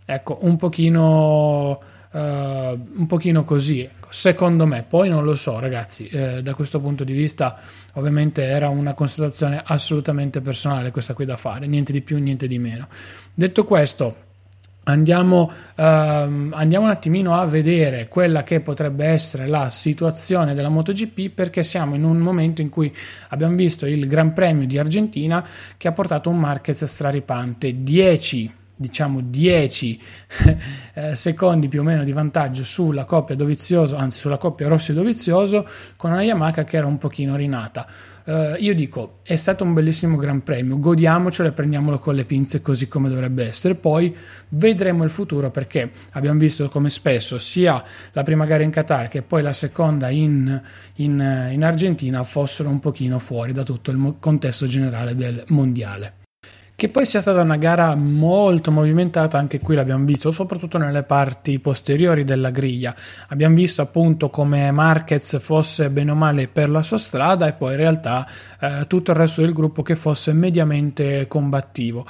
ecco, 0.04 0.38
un 0.42 0.56
pochino, 0.56 1.70
uh, 2.10 2.18
un 2.18 3.06
pochino 3.06 3.44
così, 3.44 3.82
ecco, 3.82 4.08
secondo 4.10 4.66
me. 4.66 4.84
Poi 4.88 5.08
non 5.08 5.24
lo 5.24 5.34
so, 5.34 5.60
ragazzi, 5.60 6.08
eh, 6.08 6.42
da 6.42 6.54
questo 6.54 6.80
punto 6.80 7.04
di 7.04 7.12
vista 7.12 7.58
ovviamente 7.94 8.42
era 8.42 8.68
una 8.68 8.94
constatazione 8.94 9.62
assolutamente 9.64 10.40
personale 10.40 10.90
questa 10.90 11.14
qui 11.14 11.24
da 11.24 11.36
fare, 11.36 11.66
niente 11.66 11.92
di 11.92 12.00
più, 12.00 12.18
niente 12.18 12.48
di 12.48 12.58
meno. 12.58 12.88
Detto 13.32 13.64
questo, 13.64 14.16
Andiamo, 14.88 15.50
ehm, 15.74 16.52
andiamo, 16.56 16.86
un 16.86 16.90
attimino 16.90 17.34
a 17.34 17.44
vedere 17.44 18.08
quella 18.08 18.42
che 18.42 18.60
potrebbe 18.60 19.04
essere 19.04 19.46
la 19.46 19.68
situazione 19.68 20.54
della 20.54 20.70
MotoGP 20.70 21.28
perché 21.28 21.62
siamo 21.62 21.94
in 21.94 22.04
un 22.04 22.16
momento 22.16 22.62
in 22.62 22.70
cui 22.70 22.94
abbiamo 23.28 23.54
visto 23.54 23.84
il 23.84 24.08
Gran 24.08 24.32
Premio 24.32 24.66
di 24.66 24.78
Argentina 24.78 25.46
che 25.76 25.88
ha 25.88 25.92
portato 25.92 26.30
un 26.30 26.38
Marquez 26.38 26.84
straripante. 26.84 27.82
10 27.82 28.54
diciamo 28.80 29.20
10 29.20 30.00
eh, 30.94 31.14
secondi 31.16 31.66
più 31.66 31.80
o 31.80 31.82
meno 31.82 32.04
di 32.04 32.12
vantaggio 32.12 32.62
sulla 32.62 33.04
coppia 33.04 33.34
Dovizioso 33.34 33.96
anzi 33.96 34.18
sulla 34.18 34.38
coppia 34.38 34.68
Rossi 34.68 34.92
Dovizioso 34.92 35.66
con 35.96 36.12
una 36.12 36.22
Yamaha 36.22 36.62
che 36.62 36.76
era 36.76 36.86
un 36.86 36.96
pochino 36.96 37.34
rinata 37.34 37.84
Uh, 38.28 38.56
io 38.58 38.74
dico, 38.74 39.20
è 39.22 39.36
stato 39.36 39.64
un 39.64 39.72
bellissimo 39.72 40.18
Gran 40.18 40.42
Premio, 40.42 40.78
godiamocelo 40.78 41.48
e 41.48 41.52
prendiamolo 41.52 41.98
con 41.98 42.14
le 42.14 42.26
pinze 42.26 42.60
così 42.60 42.86
come 42.86 43.08
dovrebbe 43.08 43.46
essere. 43.46 43.74
Poi 43.74 44.14
vedremo 44.50 45.02
il 45.02 45.08
futuro 45.08 45.50
perché 45.50 45.90
abbiamo 46.10 46.38
visto 46.38 46.68
come 46.68 46.90
spesso 46.90 47.38
sia 47.38 47.82
la 48.12 48.22
prima 48.24 48.44
gara 48.44 48.64
in 48.64 48.70
Qatar 48.70 49.08
che 49.08 49.22
poi 49.22 49.40
la 49.40 49.54
seconda 49.54 50.10
in, 50.10 50.60
in, 50.96 51.48
in 51.52 51.64
Argentina 51.64 52.22
fossero 52.22 52.68
un 52.68 52.80
pochino 52.80 53.18
fuori 53.18 53.54
da 53.54 53.62
tutto 53.62 53.90
il 53.90 54.16
contesto 54.20 54.66
generale 54.66 55.14
del 55.14 55.44
mondiale. 55.46 56.17
Che 56.78 56.88
poi 56.90 57.06
sia 57.06 57.20
stata 57.20 57.40
una 57.40 57.56
gara 57.56 57.96
molto 57.96 58.70
movimentata, 58.70 59.36
anche 59.36 59.58
qui 59.58 59.74
l'abbiamo 59.74 60.04
visto, 60.04 60.30
soprattutto 60.30 60.78
nelle 60.78 61.02
parti 61.02 61.58
posteriori 61.58 62.22
della 62.22 62.50
griglia. 62.50 62.94
Abbiamo 63.30 63.56
visto 63.56 63.82
appunto 63.82 64.30
come 64.30 64.70
Marquez 64.70 65.40
fosse 65.40 65.90
bene 65.90 66.12
o 66.12 66.14
male 66.14 66.46
per 66.46 66.70
la 66.70 66.82
sua 66.82 66.98
strada 66.98 67.48
e 67.48 67.54
poi 67.54 67.72
in 67.72 67.78
realtà 67.78 68.24
eh, 68.60 68.84
tutto 68.86 69.10
il 69.10 69.16
resto 69.16 69.40
del 69.40 69.52
gruppo 69.52 69.82
che 69.82 69.96
fosse 69.96 70.32
mediamente 70.32 71.26
combattivo. 71.26 72.06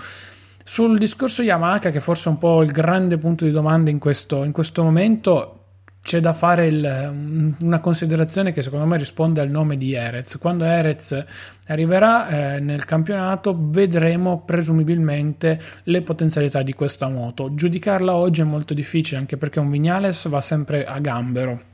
Sul 0.62 0.98
discorso 0.98 1.40
Yamaha, 1.40 1.78
che 1.78 2.00
forse 2.00 2.28
è 2.28 2.32
un 2.32 2.36
po' 2.36 2.60
il 2.62 2.70
grande 2.70 3.16
punto 3.16 3.46
di 3.46 3.50
domanda 3.50 3.88
in 3.88 3.98
questo, 3.98 4.44
in 4.44 4.52
questo 4.52 4.82
momento, 4.82 5.57
c'è 6.08 6.20
da 6.20 6.32
fare 6.32 6.68
il, 6.68 7.56
una 7.60 7.80
considerazione 7.80 8.52
che 8.52 8.62
secondo 8.62 8.86
me 8.86 8.96
risponde 8.96 9.42
al 9.42 9.50
nome 9.50 9.76
di 9.76 9.92
Erez. 9.92 10.38
Quando 10.38 10.64
Erez 10.64 11.22
arriverà 11.66 12.54
eh, 12.54 12.60
nel 12.60 12.86
campionato 12.86 13.54
vedremo 13.54 14.40
presumibilmente 14.40 15.60
le 15.82 16.00
potenzialità 16.00 16.62
di 16.62 16.72
questa 16.72 17.08
moto. 17.08 17.52
Giudicarla 17.52 18.14
oggi 18.14 18.40
è 18.40 18.44
molto 18.44 18.72
difficile 18.72 19.18
anche 19.18 19.36
perché 19.36 19.60
un 19.60 19.68
Vignales 19.68 20.26
va 20.30 20.40
sempre 20.40 20.86
a 20.86 20.98
gambero 20.98 21.67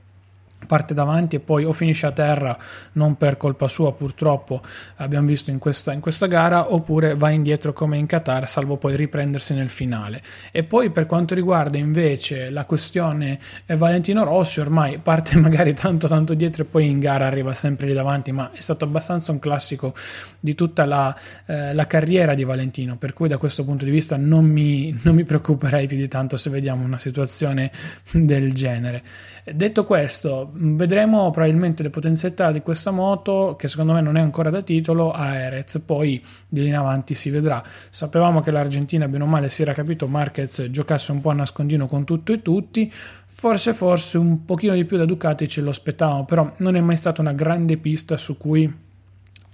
parte 0.67 0.95
davanti 0.95 1.37
e 1.37 1.41
poi 1.41 1.65
o 1.65 1.73
finisce 1.73 2.07
a 2.07 2.13
terra 2.13 2.57
non 2.93 3.17
per 3.17 3.37
colpa 3.37 3.69
sua 3.69 3.93
purtroppo 3.93 4.61
abbiamo 4.97 5.27
visto 5.27 5.51
in 5.51 5.59
questa, 5.59 5.93
in 5.93 6.01
questa 6.01 6.27
gara 6.27 6.73
oppure 6.73 7.15
va 7.15 7.31
indietro 7.31 7.73
come 7.73 7.99
in 7.99 8.07
Qatar 8.07 8.49
salvo 8.49 8.77
poi 8.77 8.97
riprendersi 8.97 9.55
nel 9.55 9.69
finale. 9.69 10.23
E 10.51 10.65
poi 10.65 10.91
per 10.91 11.07
quanto 11.07 11.35
riguarda 11.35 11.79
invece 11.79 12.51
la 12.51 12.65
questione 12.65 13.39
eh, 13.67 13.77
Valentino 13.77 14.25
Rossi 14.25 14.61
ormai 14.61 14.99
parte 14.99 15.39
magari 15.39 15.75
tanto 15.75 16.09
tanto 16.09 16.35
dietro 16.35 16.63
e 16.63 16.67
poi 16.67 16.89
in 16.89 17.01
gara 17.01 17.27
arriva 17.27 17.55
sempre 17.55 17.87
lì 17.87 17.93
davanti 17.93 18.33
ma 18.33 18.51
è 18.53 18.61
stato 18.61 18.85
abbastanza 18.85 19.33
un 19.33 19.39
classico 19.39 19.95
di 20.41 20.55
tutta 20.55 20.85
la, 20.85 21.15
eh, 21.47 21.75
la 21.75 21.87
carriera 21.87 22.35
di 22.35 22.45
Valentino 22.45 22.97
per 22.97 23.13
cui 23.13 23.29
da 23.29 23.39
questo 23.39 23.65
punto 23.65 23.85
di 23.85 23.91
vista 23.91 24.17
non 24.17 24.45
mi, 24.45 24.99
non 25.03 25.15
mi 25.15 25.25
preoccuperei 25.25 25.87
più 25.87 25.97
di 25.97 26.09
tanto 26.09 26.37
se 26.37 26.51
vediamo 26.51 26.85
una 26.85 26.99
situazione 26.99 27.71
del 28.13 28.53
genere. 28.53 29.03
Detto 29.45 29.85
questo 29.85 30.53
vedremo 30.57 31.31
probabilmente 31.31 31.83
le 31.83 31.91
potenzialità 31.91 32.53
di 32.53 32.61
questa 32.61 32.91
moto 32.91 33.57
che 33.59 33.69
secondo 33.69 33.93
me 33.93 34.01
non 34.01 34.17
è 34.17 34.21
ancora 34.21 34.51
da 34.51 34.63
titolo 34.63 35.11
a 35.13 35.35
Erez 35.35 35.83
poi 35.85 36.23
di 36.49 36.63
lì 36.63 36.69
in 36.69 36.77
avanti 36.77 37.15
si 37.15 37.31
vedrà. 37.31 37.63
Sapevamo 37.91 38.41
che 38.41 38.51
l'Argentina 38.51 39.09
bene 39.09 39.25
o 39.25 39.27
male 39.27 39.49
si 39.49 39.63
era 39.63 39.73
capito 39.73 40.07
Marquez 40.07 40.69
giocasse 40.71 41.13
un 41.13 41.21
po' 41.21 41.31
a 41.31 41.35
nascondino 41.35 41.87
con 41.87 42.05
tutto 42.05 42.33
e 42.33 42.43
tutti. 42.43 42.91
Forse 42.91 43.73
forse 43.73 44.19
un 44.19 44.45
pochino 44.45 44.75
di 44.75 44.85
più 44.85 44.97
da 44.97 45.05
Ducati 45.05 45.49
ce 45.49 45.61
lo 45.61 45.71
aspettavamo 45.71 46.25
però 46.25 46.53
non 46.59 46.77
è 46.77 46.81
mai 46.81 46.97
stata 46.97 47.21
una 47.21 47.33
grande 47.33 47.77
pista 47.77 48.17
su 48.17 48.37
cui 48.37 48.84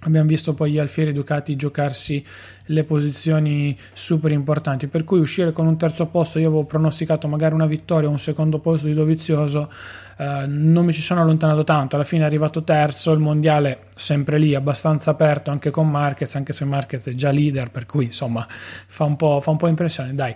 Abbiamo 0.03 0.27
visto 0.27 0.55
poi 0.55 0.71
gli 0.71 0.79
Alfieri 0.79 1.13
Ducati 1.13 1.55
giocarsi 1.55 2.25
le 2.65 2.83
posizioni 2.83 3.77
super 3.93 4.31
importanti, 4.31 4.87
per 4.87 5.03
cui 5.03 5.19
uscire 5.19 5.51
con 5.51 5.67
un 5.67 5.77
terzo 5.77 6.07
posto, 6.07 6.39
io 6.39 6.47
avevo 6.47 6.63
pronosticato 6.63 7.27
magari 7.27 7.53
una 7.53 7.67
vittoria 7.67 8.07
o 8.07 8.11
un 8.11 8.17
secondo 8.17 8.57
posto 8.57 8.87
di 8.87 8.95
Dovizioso, 8.95 9.71
eh, 10.17 10.45
non 10.47 10.85
mi 10.85 10.93
ci 10.93 11.01
sono 11.01 11.21
allontanato 11.21 11.63
tanto, 11.63 11.95
alla 11.97 12.05
fine 12.05 12.23
è 12.23 12.25
arrivato 12.25 12.63
terzo, 12.63 13.11
il 13.11 13.19
mondiale 13.19 13.89
sempre 13.95 14.39
lì, 14.39 14.55
abbastanza 14.55 15.11
aperto 15.11 15.51
anche 15.51 15.69
con 15.69 15.87
Marquez, 15.87 16.33
anche 16.33 16.53
se 16.53 16.65
Marquez 16.65 17.07
è 17.07 17.13
già 17.13 17.29
leader, 17.29 17.69
per 17.69 17.85
cui 17.85 18.05
insomma 18.05 18.47
fa 18.49 19.03
un 19.03 19.15
po', 19.15 19.39
fa 19.39 19.51
un 19.51 19.57
po 19.57 19.67
impressione, 19.67 20.15
dai, 20.15 20.33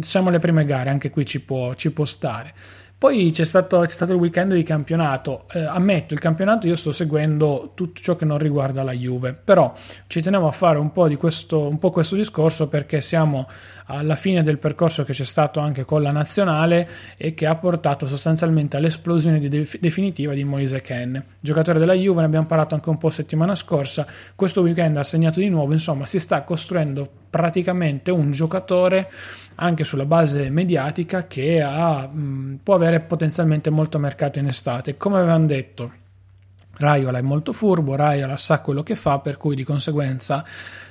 siamo 0.00 0.30
alle 0.30 0.40
prime 0.40 0.64
gare, 0.64 0.90
anche 0.90 1.10
qui 1.10 1.24
ci 1.24 1.40
può, 1.42 1.74
ci 1.74 1.92
può 1.92 2.04
stare. 2.04 2.54
Poi 2.98 3.30
c'è 3.30 3.44
stato, 3.44 3.80
c'è 3.80 3.90
stato, 3.90 4.12
il 4.14 4.18
weekend 4.18 4.54
di 4.54 4.62
campionato. 4.62 5.44
Eh, 5.52 5.60
ammetto, 5.62 6.14
il 6.14 6.20
campionato 6.20 6.66
io 6.66 6.76
sto 6.76 6.92
seguendo 6.92 7.72
tutto 7.74 8.00
ciò 8.00 8.16
che 8.16 8.24
non 8.24 8.38
riguarda 8.38 8.82
la 8.82 8.92
Juve, 8.92 9.38
però 9.44 9.74
ci 10.06 10.22
tenevo 10.22 10.46
a 10.46 10.50
fare 10.50 10.78
un 10.78 10.90
po' 10.92 11.06
di 11.06 11.16
questo, 11.16 11.68
un 11.68 11.78
po' 11.78 11.90
questo 11.90 12.16
discorso 12.16 12.68
perché 12.68 13.02
siamo 13.02 13.46
alla 13.88 14.14
fine 14.14 14.42
del 14.42 14.58
percorso 14.58 15.04
che 15.04 15.12
c'è 15.12 15.24
stato 15.24 15.60
anche 15.60 15.84
con 15.84 16.00
la 16.00 16.10
nazionale 16.10 16.88
e 17.18 17.34
che 17.34 17.46
ha 17.46 17.54
portato 17.56 18.06
sostanzialmente 18.06 18.78
all'esplosione 18.78 19.38
di 19.40 19.50
de- 19.50 19.68
definitiva 19.78 20.32
di 20.32 20.44
Moise 20.44 20.80
Ken, 20.80 21.22
giocatore 21.38 21.78
della 21.78 21.92
Juve, 21.92 22.20
ne 22.20 22.26
abbiamo 22.26 22.46
parlato 22.46 22.74
anche 22.74 22.88
un 22.88 22.96
po' 22.96 23.10
settimana 23.10 23.54
scorsa, 23.54 24.06
questo 24.34 24.62
weekend 24.62 24.96
ha 24.96 25.02
segnato 25.02 25.40
di 25.40 25.50
nuovo, 25.50 25.72
insomma 25.72 26.06
si 26.06 26.18
sta 26.18 26.40
costruendo 26.42 27.06
praticamente 27.28 28.10
un 28.10 28.30
giocatore 28.30 29.10
anche 29.56 29.84
sulla 29.84 30.06
base 30.06 30.50
mediatica 30.50 31.26
che 31.26 31.62
ha, 31.62 32.06
mh, 32.06 32.60
può 32.62 32.74
avere 32.74 33.00
potenzialmente 33.00 33.70
molto 33.70 33.98
mercato 33.98 34.38
in 34.38 34.46
estate. 34.46 34.96
Come 34.96 35.18
avevamo 35.18 35.46
detto, 35.46 35.92
Raiola 36.78 37.18
è 37.18 37.22
molto 37.22 37.52
furbo, 37.52 37.96
Raiola 37.96 38.36
sa 38.36 38.60
quello 38.60 38.82
che 38.82 38.94
fa, 38.94 39.18
per 39.18 39.36
cui 39.36 39.54
di 39.54 39.64
conseguenza 39.64 40.44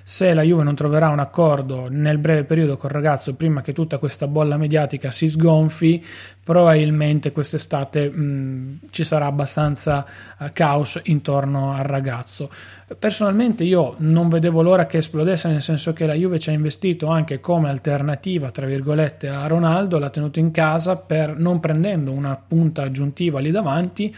se 0.08 0.36
la 0.36 0.44
Juve 0.44 0.62
non 0.62 0.76
troverà 0.76 1.10
un 1.10 1.18
accordo 1.18 1.88
nel 1.90 2.20
breve 2.20 2.44
periodo 2.44 2.78
col 2.78 2.92
ragazzo 2.92 3.34
prima 3.34 3.62
che 3.62 3.74
tutta 3.74 3.98
questa 3.98 4.28
bolla 4.28 4.56
mediatica 4.56 5.10
si 5.10 5.28
sgonfi, 5.28 6.06
probabilmente 6.44 7.32
quest'estate 7.32 8.12
mh, 8.12 8.82
ci 8.92 9.04
sarà 9.04 9.26
abbastanza 9.26 10.06
uh, 10.38 10.46
caos 10.54 11.02
intorno 11.06 11.74
al 11.74 11.86
ragazzo. 11.86 12.52
Personalmente 13.00 13.64
io 13.64 13.96
non 13.98 14.30
vedevo 14.30 14.62
l'ora 14.62 14.86
che 14.86 14.98
esplodesse, 14.98 15.50
nel 15.50 15.64
senso 15.64 15.92
che 15.92 16.06
la 16.06 16.14
Juve 16.14 16.38
ci 16.38 16.52
ha 16.52 16.54
investito 16.54 17.08
anche 17.08 17.40
come 17.40 17.70
alternativa, 17.70 18.52
tra 18.52 18.68
virgolette, 18.68 19.28
a 19.28 19.48
Ronaldo, 19.48 19.98
l'ha 19.98 20.12
tenuto 20.12 20.38
in 20.38 20.52
casa 20.52 20.98
per 20.98 21.36
non 21.36 21.60
prendendo 21.60 22.12
una 22.12 22.36
punta 22.36 22.84
aggiuntiva 22.84 23.40
lì 23.40 23.50
davanti 23.50 24.16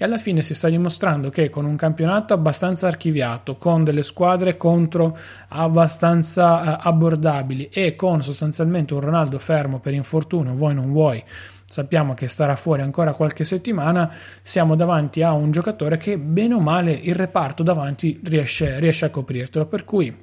e 0.00 0.04
alla 0.06 0.16
fine 0.16 0.40
si 0.40 0.54
sta 0.54 0.70
dimostrando 0.70 1.28
che 1.28 1.50
con 1.50 1.66
un 1.66 1.76
campionato 1.76 2.32
abbastanza 2.32 2.86
archiviato, 2.86 3.56
con 3.56 3.84
delle 3.84 4.02
squadre 4.02 4.56
contro 4.56 5.14
abbastanza 5.48 6.62
eh, 6.62 6.88
abbordabili 6.88 7.68
e 7.68 7.96
con 7.96 8.22
sostanzialmente 8.22 8.94
un 8.94 9.00
Ronaldo 9.00 9.38
fermo 9.38 9.78
per 9.78 9.92
infortunio, 9.92 10.54
vuoi 10.54 10.72
non 10.72 10.90
vuoi, 10.90 11.22
sappiamo 11.66 12.14
che 12.14 12.28
starà 12.28 12.56
fuori 12.56 12.80
ancora 12.80 13.12
qualche 13.12 13.44
settimana, 13.44 14.10
siamo 14.40 14.74
davanti 14.74 15.20
a 15.22 15.34
un 15.34 15.50
giocatore 15.50 15.98
che 15.98 16.16
bene 16.16 16.54
o 16.54 16.60
male 16.60 16.92
il 16.92 17.14
reparto 17.14 17.62
davanti 17.62 18.18
riesce, 18.24 18.80
riesce 18.80 19.04
a 19.04 19.10
coprirtelo, 19.10 19.66
per 19.66 19.84
cui 19.84 20.16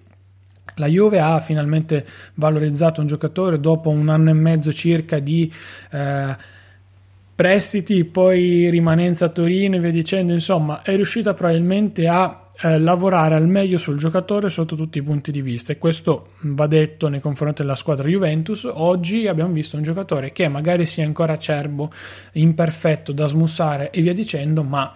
la 0.77 0.87
Juve 0.87 1.19
ha 1.19 1.39
finalmente 1.39 2.03
valorizzato 2.33 2.99
un 2.99 3.05
giocatore 3.05 3.59
dopo 3.59 3.89
un 3.89 4.09
anno 4.09 4.31
e 4.31 4.33
mezzo 4.33 4.73
circa 4.73 5.19
di 5.19 5.53
eh, 5.91 6.35
prestiti, 7.37 8.03
poi 8.03 8.67
rimanenza 8.71 9.25
a 9.25 9.29
Torino 9.29 9.75
e 9.75 9.79
via 9.79 9.91
dicendo, 9.91 10.33
insomma 10.33 10.81
è 10.81 10.95
riuscita 10.95 11.35
probabilmente 11.35 12.07
a 12.07 12.49
eh, 12.61 12.79
lavorare 12.79 13.35
al 13.35 13.47
meglio 13.47 13.77
sul 13.77 13.99
giocatore 13.99 14.49
sotto 14.49 14.75
tutti 14.75 14.97
i 14.97 15.03
punti 15.03 15.31
di 15.31 15.43
vista 15.43 15.71
e 15.71 15.77
questo 15.77 16.29
va 16.39 16.65
detto 16.65 17.09
nei 17.09 17.19
confronti 17.19 17.61
della 17.61 17.75
squadra 17.75 18.09
Juventus. 18.09 18.67
Oggi 18.67 19.27
abbiamo 19.27 19.53
visto 19.53 19.77
un 19.77 19.83
giocatore 19.83 20.31
che 20.31 20.47
magari 20.47 20.87
sia 20.87 21.05
ancora 21.05 21.33
acerbo, 21.33 21.91
imperfetto 22.31 23.11
da 23.11 23.27
smussare 23.27 23.91
e 23.91 24.01
via 24.01 24.13
dicendo, 24.13 24.63
ma 24.63 24.91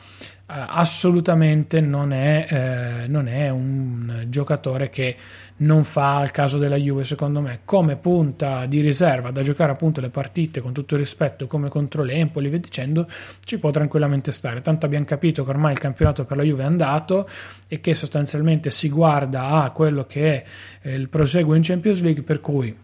assolutamente 0.52 1.80
non 1.80 2.12
è, 2.12 2.48
eh, 2.50 3.08
non 3.08 3.28
è, 3.28 3.50
un 3.50 4.26
giocatore 4.28 4.90
che 4.90 5.16
non 5.58 5.84
fa 5.86 6.18
al 6.18 6.32
caso 6.32 6.58
della 6.58 6.76
Juve 6.76 7.06
secondo 7.06 7.40
me. 7.40 7.62
Come 7.64 7.96
punta 7.96 8.66
di 8.66 8.82
riserva 8.82 9.32
da 9.32 9.42
giocare 9.44 9.72
appunto 9.72 10.02
le 10.02 10.10
partite 10.10 10.60
con 10.60 10.74
tutto 10.74 10.96
il 10.96 11.00
rispetto 11.00 11.48
come 11.48 11.70
contro 11.70 12.04
l'Empoli 12.04 12.50
via 12.50 12.60
dicendo 12.60 13.08
ci 13.44 13.60
può 13.60 13.70
tranquillamente 13.72 14.32
stare. 14.32 14.62
Tanto 14.62 14.86
abbiamo 14.86 15.06
capito 15.06 15.44
che 15.44 15.50
ormai 15.50 15.72
il 15.72 15.80
campionato 15.80 16.26
per 16.26 16.36
la 16.36 16.44
Juve 16.44 16.64
è 16.64 16.66
andato 16.66 17.28
e 17.68 17.80
che 17.80 17.94
sostanzialmente 17.94 18.72
si 18.72 18.90
guarda 18.90 19.64
a 19.64 19.72
quello 19.72 20.06
che 20.06 20.44
è 20.82 20.90
il 20.90 21.08
proseguo 21.08 21.56
in 21.56 21.62
Champions 21.64 22.02
League 22.02 22.24
per 22.24 22.42
cui 22.42 22.76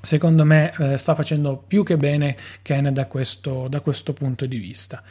secondo 0.00 0.44
me 0.44 0.72
eh, 0.78 0.96
sta 0.96 1.14
facendo 1.14 1.62
più 1.66 1.82
che 1.82 1.96
bene 1.96 2.36
Ken 2.62 2.92
da 2.92 3.06
questo, 3.06 3.66
da 3.68 3.80
questo 3.80 4.12
punto 4.12 4.46
di 4.46 4.58
vista 4.58 5.02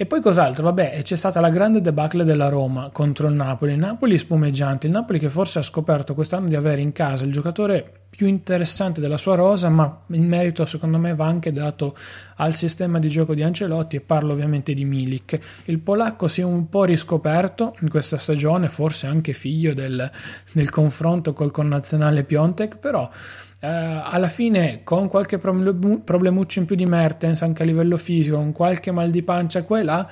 e 0.00 0.06
poi 0.06 0.20
cos'altro? 0.20 0.62
Vabbè, 0.62 1.02
c'è 1.02 1.16
stata 1.16 1.40
la 1.40 1.50
grande 1.50 1.80
debacle 1.80 2.22
della 2.22 2.48
Roma 2.48 2.90
contro 2.92 3.26
il 3.26 3.34
Napoli. 3.34 3.72
Il 3.72 3.80
Napoli 3.80 4.16
spumeggiante, 4.16 4.86
il 4.86 4.92
Napoli 4.92 5.18
che 5.18 5.28
forse 5.28 5.58
ha 5.58 5.62
scoperto 5.62 6.14
quest'anno 6.14 6.46
di 6.46 6.54
avere 6.54 6.80
in 6.80 6.92
casa 6.92 7.24
il 7.24 7.32
giocatore 7.32 8.02
più 8.08 8.28
interessante 8.28 9.00
della 9.00 9.16
sua 9.16 9.34
rosa, 9.34 9.68
ma 9.70 10.02
il 10.10 10.22
merito 10.22 10.64
secondo 10.66 10.98
me 10.98 11.16
va 11.16 11.26
anche 11.26 11.50
dato 11.50 11.96
al 12.36 12.54
sistema 12.54 13.00
di 13.00 13.08
gioco 13.08 13.34
di 13.34 13.42
Ancelotti 13.42 13.96
e 13.96 14.00
parlo 14.00 14.34
ovviamente 14.34 14.72
di 14.72 14.84
Milik. 14.84 15.64
Il 15.64 15.80
polacco 15.80 16.28
si 16.28 16.42
è 16.42 16.44
un 16.44 16.68
po' 16.68 16.84
riscoperto 16.84 17.74
in 17.80 17.90
questa 17.90 18.18
stagione, 18.18 18.68
forse 18.68 19.08
anche 19.08 19.32
figlio 19.32 19.74
del, 19.74 20.08
del 20.52 20.70
confronto 20.70 21.32
col 21.32 21.50
connazionale 21.50 22.22
Piontek, 22.22 22.76
però 22.76 23.10
Uh, 23.60 23.66
alla 24.04 24.28
fine 24.28 24.82
con 24.84 25.08
qualche 25.08 25.36
problemuccio 25.38 26.60
in 26.60 26.64
più 26.64 26.76
di 26.76 26.86
Mertens 26.86 27.42
anche 27.42 27.62
a 27.62 27.66
livello 27.66 27.96
fisico, 27.96 28.36
con 28.36 28.52
qualche 28.52 28.92
mal 28.92 29.10
di 29.10 29.22
pancia 29.22 29.64
qua 29.64 29.80
e 29.80 29.82
là, 29.82 30.08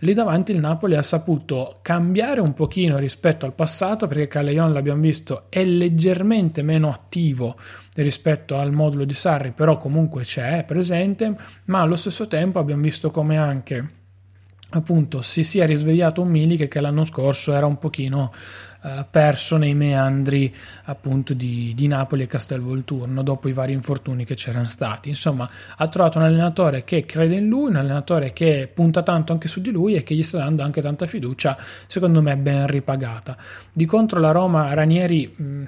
lì 0.00 0.12
davanti 0.12 0.52
il 0.52 0.58
Napoli 0.58 0.96
ha 0.96 1.02
saputo 1.02 1.78
cambiare 1.82 2.40
un 2.40 2.54
pochino 2.54 2.98
rispetto 2.98 3.46
al 3.46 3.54
passato 3.54 4.06
perché 4.06 4.26
Callejon 4.26 4.72
l'abbiamo 4.72 5.00
visto 5.00 5.44
è 5.48 5.64
leggermente 5.64 6.62
meno 6.62 6.90
attivo 6.90 7.56
rispetto 7.94 8.56
al 8.56 8.72
modulo 8.72 9.04
di 9.04 9.14
Sarri 9.14 9.52
però 9.52 9.76
comunque 9.76 10.22
c'è, 10.22 10.58
è 10.58 10.64
presente 10.64 11.36
ma 11.64 11.80
allo 11.80 11.96
stesso 11.96 12.28
tempo 12.28 12.58
abbiamo 12.58 12.82
visto 12.82 13.10
come 13.10 13.36
anche 13.36 13.98
appunto 14.70 15.20
si 15.20 15.42
sia 15.42 15.66
risvegliato 15.66 16.22
un 16.22 16.28
Milik 16.28 16.68
che 16.68 16.80
l'anno 16.80 17.04
scorso 17.04 17.52
era 17.52 17.66
un 17.66 17.76
pochino 17.76 18.32
eh, 18.82 19.04
perso 19.10 19.56
nei 19.56 19.74
meandri 19.74 20.54
appunto 20.84 21.34
di, 21.34 21.72
di, 21.74 21.86
Napoli 21.86 22.22
e 22.22 22.26
Castelvolturno 22.26 23.22
dopo 23.22 23.48
i 23.48 23.52
vari 23.52 23.72
infortuni 23.72 24.24
che 24.24 24.34
c'erano 24.34 24.64
stati. 24.64 25.08
Insomma, 25.08 25.48
ha 25.76 25.88
trovato 25.88 26.18
un 26.18 26.24
allenatore 26.24 26.84
che 26.84 27.04
crede 27.04 27.36
in 27.36 27.48
lui, 27.48 27.68
un 27.68 27.76
allenatore 27.76 28.32
che 28.32 28.70
punta 28.72 29.02
tanto 29.02 29.32
anche 29.32 29.48
su 29.48 29.60
di 29.60 29.70
lui 29.70 29.94
e 29.96 30.02
che 30.02 30.14
gli 30.14 30.22
sta 30.22 30.38
dando 30.38 30.62
anche 30.62 30.80
tanta 30.80 31.06
fiducia, 31.06 31.56
secondo 31.86 32.22
me 32.22 32.36
ben 32.36 32.66
ripagata. 32.66 33.36
Di 33.72 33.84
contro 33.84 34.18
la 34.18 34.30
Roma, 34.30 34.72
Ranieri 34.72 35.34
mh, 35.34 35.59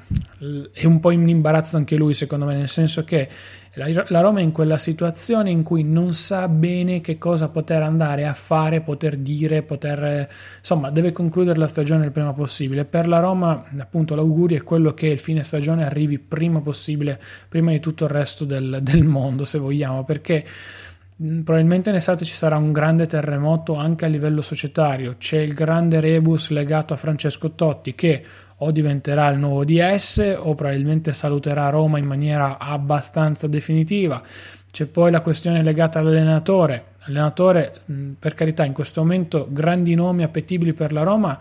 è 0.73 0.85
un 0.87 0.99
po' 0.99 1.13
in 1.13 1.29
imbarazzo 1.29 1.77
anche 1.77 1.97
lui, 1.97 2.15
secondo 2.15 2.45
me, 2.45 2.55
nel 2.57 2.69
senso 2.69 3.05
che 3.05 3.29
la 3.75 4.21
Roma 4.21 4.41
è 4.41 4.43
in 4.43 4.53
quella 4.53 4.77
situazione 4.77 5.51
in 5.51 5.63
cui 5.63 5.83
non 5.83 6.13
sa 6.13 6.47
bene 6.49 7.01
che 7.01 7.17
cosa 7.17 7.49
poter 7.49 7.83
andare 7.83 8.27
a 8.27 8.33
fare, 8.35 8.81
poter 8.81 9.17
dire, 9.17 9.63
poter 9.63 10.29
insomma, 10.59 10.91
deve 10.91 11.13
concludere 11.13 11.59
la 11.59 11.67
stagione 11.67 12.05
il 12.05 12.11
prima 12.11 12.35
possibile. 12.35 12.85
Per 12.85 13.09
la 13.09 13.21
Roma, 13.21 13.65
appunto, 13.79 14.15
l'augurio 14.15 14.59
è 14.59 14.63
quello 14.63 14.93
che 14.93 15.07
il 15.07 15.19
fine 15.19 15.43
stagione 15.43 15.85
arrivi 15.85 16.19
prima 16.19 16.61
possibile, 16.61 17.21
prima 17.49 17.71
di 17.71 17.81
tutto 17.81 18.05
il 18.05 18.11
resto 18.11 18.45
del, 18.45 18.81
del 18.83 19.05
mondo, 19.05 19.45
se 19.45 19.59
vogliamo, 19.59 20.05
perché 20.05 20.45
probabilmente 21.17 21.91
in 21.91 21.97
estate 21.97 22.25
ci 22.25 22.35
sarà 22.35 22.57
un 22.57 22.73
grande 22.73 23.07
terremoto 23.07 23.77
anche 23.77 24.05
a 24.05 24.09
livello 24.09 24.43
societario. 24.43 25.15
C'è 25.17 25.39
il 25.39 25.55
grande 25.55 26.01
rebus 26.01 26.51
legato 26.51 26.95
a 26.95 26.97
Francesco 26.97 27.53
Totti 27.53 27.95
che 27.95 28.23
o 28.65 28.71
diventerà 28.71 29.29
il 29.29 29.39
nuovo 29.39 29.65
DS 29.65 30.37
o 30.39 30.55
probabilmente 30.55 31.13
saluterà 31.13 31.69
Roma 31.69 31.99
in 31.99 32.07
maniera 32.07 32.59
abbastanza 32.59 33.47
definitiva. 33.47 34.23
C'è 34.71 34.87
poi 34.87 35.11
la 35.11 35.21
questione 35.21 35.63
legata 35.63 35.99
all'allenatore. 35.99 36.95
Allenatore, 37.01 37.73
per 38.19 38.35
carità, 38.35 38.65
in 38.65 38.73
questo 38.73 39.01
momento 39.01 39.47
grandi 39.51 39.95
nomi 39.95 40.23
appetibili 40.23 40.73
per 40.73 40.93
la 40.93 41.03
Roma 41.03 41.39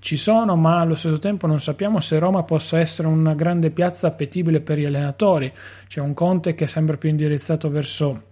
ci 0.00 0.16
sono, 0.16 0.56
ma 0.56 0.80
allo 0.80 0.94
stesso 0.94 1.18
tempo 1.18 1.46
non 1.46 1.60
sappiamo 1.60 2.00
se 2.00 2.18
Roma 2.18 2.42
possa 2.42 2.78
essere 2.78 3.08
una 3.08 3.34
grande 3.34 3.70
piazza 3.70 4.08
appetibile 4.08 4.60
per 4.60 4.78
gli 4.78 4.84
allenatori. 4.84 5.50
C'è 5.86 6.00
un 6.00 6.12
Conte 6.12 6.54
che 6.54 6.64
è 6.64 6.66
sempre 6.66 6.98
più 6.98 7.08
indirizzato 7.08 7.70
verso 7.70 8.22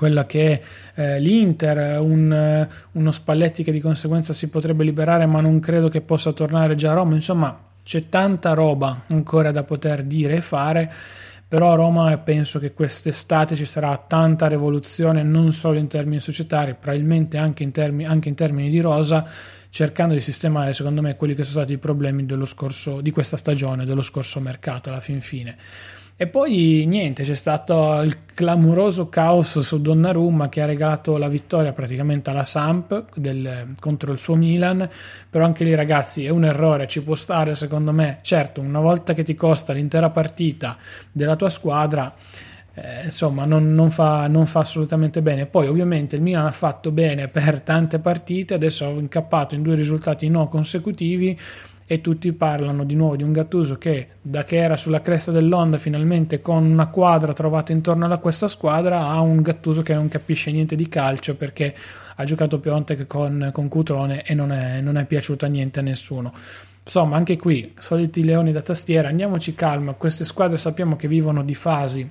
quella 0.00 0.24
che 0.24 0.62
è 0.94 1.02
eh, 1.02 1.20
l'Inter, 1.20 2.00
un, 2.00 2.32
eh, 2.32 2.66
uno 2.92 3.10
Spalletti 3.10 3.62
che 3.62 3.70
di 3.70 3.80
conseguenza 3.80 4.32
si 4.32 4.48
potrebbe 4.48 4.82
liberare 4.82 5.26
ma 5.26 5.42
non 5.42 5.60
credo 5.60 5.90
che 5.90 6.00
possa 6.00 6.32
tornare 6.32 6.74
già 6.74 6.92
a 6.92 6.94
Roma, 6.94 7.16
insomma 7.16 7.64
c'è 7.82 8.08
tanta 8.08 8.54
roba 8.54 9.02
ancora 9.08 9.50
da 9.50 9.62
poter 9.62 10.04
dire 10.04 10.36
e 10.36 10.40
fare, 10.40 10.90
però 11.46 11.72
a 11.72 11.74
Roma 11.74 12.16
penso 12.16 12.58
che 12.58 12.72
quest'estate 12.72 13.54
ci 13.54 13.66
sarà 13.66 13.94
tanta 13.98 14.46
rivoluzione 14.46 15.22
non 15.22 15.52
solo 15.52 15.76
in 15.76 15.86
termini 15.86 16.18
societari, 16.18 16.74
probabilmente 16.80 17.36
anche 17.36 17.62
in, 17.62 17.70
termini, 17.70 18.08
anche 18.08 18.30
in 18.30 18.34
termini 18.34 18.70
di 18.70 18.80
rosa, 18.80 19.22
cercando 19.68 20.14
di 20.14 20.20
sistemare 20.20 20.72
secondo 20.72 21.02
me 21.02 21.14
quelli 21.14 21.34
che 21.34 21.42
sono 21.42 21.58
stati 21.58 21.74
i 21.74 21.78
problemi 21.78 22.26
scorso, 22.46 23.02
di 23.02 23.10
questa 23.10 23.36
stagione, 23.36 23.84
dello 23.84 24.00
scorso 24.00 24.40
mercato 24.40 24.88
alla 24.88 25.00
fin 25.00 25.20
fine. 25.20 25.56
E 26.22 26.26
poi 26.26 26.84
niente, 26.86 27.22
c'è 27.22 27.34
stato 27.34 28.02
il 28.02 28.26
clamoroso 28.26 29.08
caos 29.08 29.58
su 29.60 29.80
Donnarumma 29.80 30.50
che 30.50 30.60
ha 30.60 30.66
regalato 30.66 31.16
la 31.16 31.28
vittoria 31.28 31.72
praticamente 31.72 32.28
alla 32.28 32.44
Samp 32.44 33.16
del, 33.16 33.68
contro 33.80 34.12
il 34.12 34.18
suo 34.18 34.34
Milan, 34.34 34.86
però 35.30 35.46
anche 35.46 35.64
lì 35.64 35.74
ragazzi 35.74 36.26
è 36.26 36.28
un 36.28 36.44
errore, 36.44 36.86
ci 36.88 37.02
può 37.02 37.14
stare 37.14 37.54
secondo 37.54 37.92
me, 37.92 38.18
certo 38.20 38.60
una 38.60 38.80
volta 38.80 39.14
che 39.14 39.22
ti 39.22 39.34
costa 39.34 39.72
l'intera 39.72 40.10
partita 40.10 40.76
della 41.10 41.36
tua 41.36 41.48
squadra, 41.48 42.14
eh, 42.74 43.04
insomma 43.04 43.46
non, 43.46 43.72
non, 43.72 43.90
fa, 43.90 44.26
non, 44.26 44.44
fa, 44.44 44.60
assolutamente 44.60 45.22
bene. 45.22 45.46
Poi 45.46 45.68
ovviamente 45.68 46.16
il 46.16 46.22
Milan 46.22 46.44
ha 46.44 46.52
fatto 46.52 46.92
bene 46.92 47.28
per 47.28 47.62
tante 47.62 47.98
partite, 47.98 48.52
adesso 48.52 48.84
ha 48.84 48.90
incappato 48.90 49.54
in 49.54 49.62
due 49.62 49.74
risultati 49.74 50.28
no 50.28 50.46
consecutivi 50.48 51.38
e 51.92 52.00
tutti 52.00 52.32
parlano 52.32 52.84
di 52.84 52.94
nuovo 52.94 53.16
di 53.16 53.24
un 53.24 53.32
Gattuso 53.32 53.76
che 53.76 54.10
da 54.22 54.44
che 54.44 54.58
era 54.58 54.76
sulla 54.76 55.00
cresta 55.00 55.32
dell'onda 55.32 55.76
finalmente 55.76 56.40
con 56.40 56.64
una 56.64 56.86
quadra 56.86 57.32
trovata 57.32 57.72
intorno 57.72 58.06
a 58.06 58.18
questa 58.18 58.46
squadra 58.46 59.08
ha 59.08 59.20
un 59.20 59.42
Gattuso 59.42 59.82
che 59.82 59.92
non 59.92 60.06
capisce 60.06 60.52
niente 60.52 60.76
di 60.76 60.88
calcio 60.88 61.34
perché 61.34 61.74
ha 62.14 62.24
giocato 62.24 62.60
Piontek 62.60 63.08
con, 63.08 63.50
con 63.52 63.66
Cutrone 63.66 64.22
e 64.22 64.34
non 64.34 64.52
è, 64.52 64.80
non 64.80 64.98
è 64.98 65.04
piaciuto 65.04 65.46
a 65.46 65.48
niente 65.48 65.80
a 65.80 65.82
nessuno. 65.82 66.32
Insomma 66.84 67.16
anche 67.16 67.36
qui 67.36 67.74
soliti 67.76 68.22
leoni 68.22 68.52
da 68.52 68.62
tastiera 68.62 69.08
andiamoci 69.08 69.56
calma 69.56 69.94
queste 69.94 70.24
squadre 70.24 70.58
sappiamo 70.58 70.94
che 70.94 71.08
vivono 71.08 71.42
di 71.42 71.54
fasi 71.56 72.08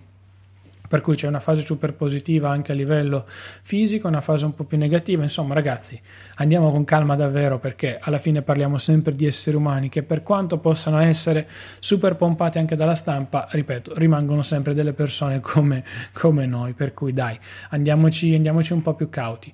per 0.89 1.01
cui 1.01 1.15
c'è 1.15 1.27
una 1.27 1.39
fase 1.39 1.61
super 1.61 1.93
positiva 1.93 2.49
anche 2.49 2.71
a 2.71 2.75
livello 2.75 3.25
fisico, 3.27 4.07
una 4.07 4.21
fase 4.21 4.43
un 4.45 4.55
po' 4.55 4.63
più 4.63 4.75
negativa. 4.75 5.21
Insomma, 5.21 5.53
ragazzi, 5.53 6.01
andiamo 6.37 6.71
con 6.71 6.83
calma 6.83 7.15
davvero 7.15 7.59
perché 7.59 7.99
alla 8.01 8.17
fine 8.17 8.41
parliamo 8.41 8.79
sempre 8.79 9.13
di 9.13 9.27
esseri 9.27 9.55
umani 9.55 9.87
che 9.87 10.01
per 10.01 10.23
quanto 10.23 10.57
possano 10.57 10.99
essere 10.99 11.47
super 11.79 12.15
pompati 12.15 12.57
anche 12.57 12.75
dalla 12.75 12.95
stampa, 12.95 13.47
ripeto, 13.51 13.93
rimangono 13.97 14.41
sempre 14.41 14.73
delle 14.73 14.93
persone 14.93 15.39
come, 15.39 15.85
come 16.11 16.47
noi. 16.47 16.73
Per 16.73 16.95
cui 16.95 17.13
dai, 17.13 17.39
andiamoci, 17.69 18.33
andiamoci 18.33 18.73
un 18.73 18.81
po' 18.81 18.95
più 18.95 19.09
cauti. 19.09 19.53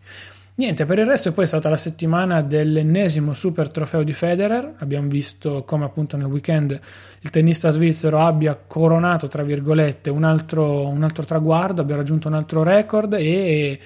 Niente, 0.58 0.86
per 0.86 1.00
il 1.00 1.06
resto 1.06 1.34
poi 1.34 1.44
è 1.44 1.48
stata 1.48 1.68
la 1.68 1.76
settimana 1.76 2.42
dell'ennesimo 2.42 3.34
super 3.34 3.70
trofeo 3.70 4.04
di 4.04 4.14
Federer. 4.14 4.76
Abbiamo 4.78 5.10
visto 5.10 5.64
come 5.66 5.84
appunto 5.84 6.16
nel 6.16 6.28
weekend 6.28 6.80
il 7.20 7.30
tennista 7.30 7.72
svizzero 7.72 8.20
abbia 8.22 8.56
coronato, 8.56 9.28
tra 9.28 9.44
virgolette, 9.44 10.10
un 10.10 10.24
altro, 10.24 10.88
un 10.88 11.04
altro 11.04 11.26
traguardo, 11.26 11.82
abbia 11.82 11.98
raggiunto 11.98 12.30
un 12.30 12.36
altro 12.36 12.64
record 12.64 13.16
e 13.16 13.78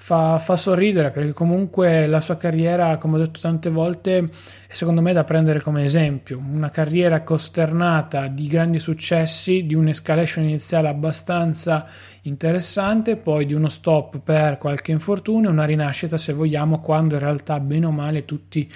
fa, 0.00 0.38
fa, 0.38 0.54
sorridere 0.54 1.10
perché 1.10 1.32
comunque 1.32 2.06
la 2.06 2.20
sua 2.20 2.36
carriera, 2.36 2.96
come 2.96 3.16
ho 3.16 3.18
detto 3.18 3.40
tante 3.40 3.68
volte, 3.68 4.18
è 4.66 4.72
secondo 4.72 5.02
me 5.02 5.12
da 5.12 5.24
prendere 5.24 5.60
come 5.60 5.84
esempio. 5.84 6.38
Una 6.38 6.70
carriera 6.70 7.22
costernata 7.22 8.28
di 8.28 8.46
grandi 8.46 8.78
successi, 8.78 9.66
di 9.66 9.74
un'escalation 9.74 10.44
iniziale 10.44 10.88
abbastanza 10.88 11.84
interessante, 12.22 13.16
poi 13.16 13.44
di 13.44 13.54
uno 13.54 13.68
stop 13.68 14.20
per 14.20 14.56
qualche 14.56 14.92
infortunio, 14.92 15.50
una 15.50 15.64
rinascita 15.64 16.16
se 16.16 16.32
vogliamo, 16.32 16.80
quando 16.80 17.14
in 17.14 17.20
realtà 17.20 17.58
bene 17.60 17.86
o 17.86 17.90
male 17.90 18.24
tutti 18.24 18.70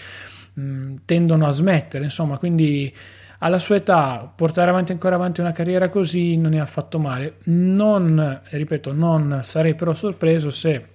mh, 0.55 0.95
tendono 1.07 1.47
a 1.47 1.53
smettere, 1.53 2.05
insomma, 2.05 2.37
quindi 2.37 2.93
alla 3.39 3.59
sua 3.59 3.77
età 3.77 4.31
portare 4.35 4.71
avanti 4.71 4.93
ancora 4.93 5.15
avanti 5.15 5.41
una 5.41 5.53
carriera 5.53 5.89
così 5.89 6.37
non 6.37 6.53
è 6.53 6.59
affatto 6.59 6.99
male. 6.99 7.39
Non, 7.45 8.41
ripeto, 8.51 8.93
non 8.93 9.41
sarei 9.43 9.75
però 9.75 9.95
sorpreso 9.95 10.51
se 10.51 10.92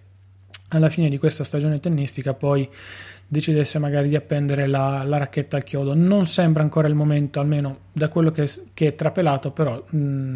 alla 0.70 0.90
fine 0.90 1.10
di 1.10 1.18
questa 1.18 1.44
stagione 1.44 1.80
tennistica 1.80 2.34
poi 2.34 2.70
decidesse 3.28 3.78
magari 3.80 4.08
di 4.08 4.16
appendere 4.16 4.68
la, 4.68 5.04
la, 5.04 5.18
racchetta 5.18 5.58
al 5.58 5.64
chiodo. 5.64 5.94
Non 5.94 6.26
sembra 6.26 6.64
ancora 6.64 6.88
il 6.88 6.96
momento, 6.96 7.40
almeno 7.40 7.80
da 7.92 8.08
quello 8.08 8.32
che, 8.32 8.50
che 8.74 8.88
è 8.88 8.96
trapelato, 8.96 9.52
però 9.52 9.84
mh, 9.90 10.36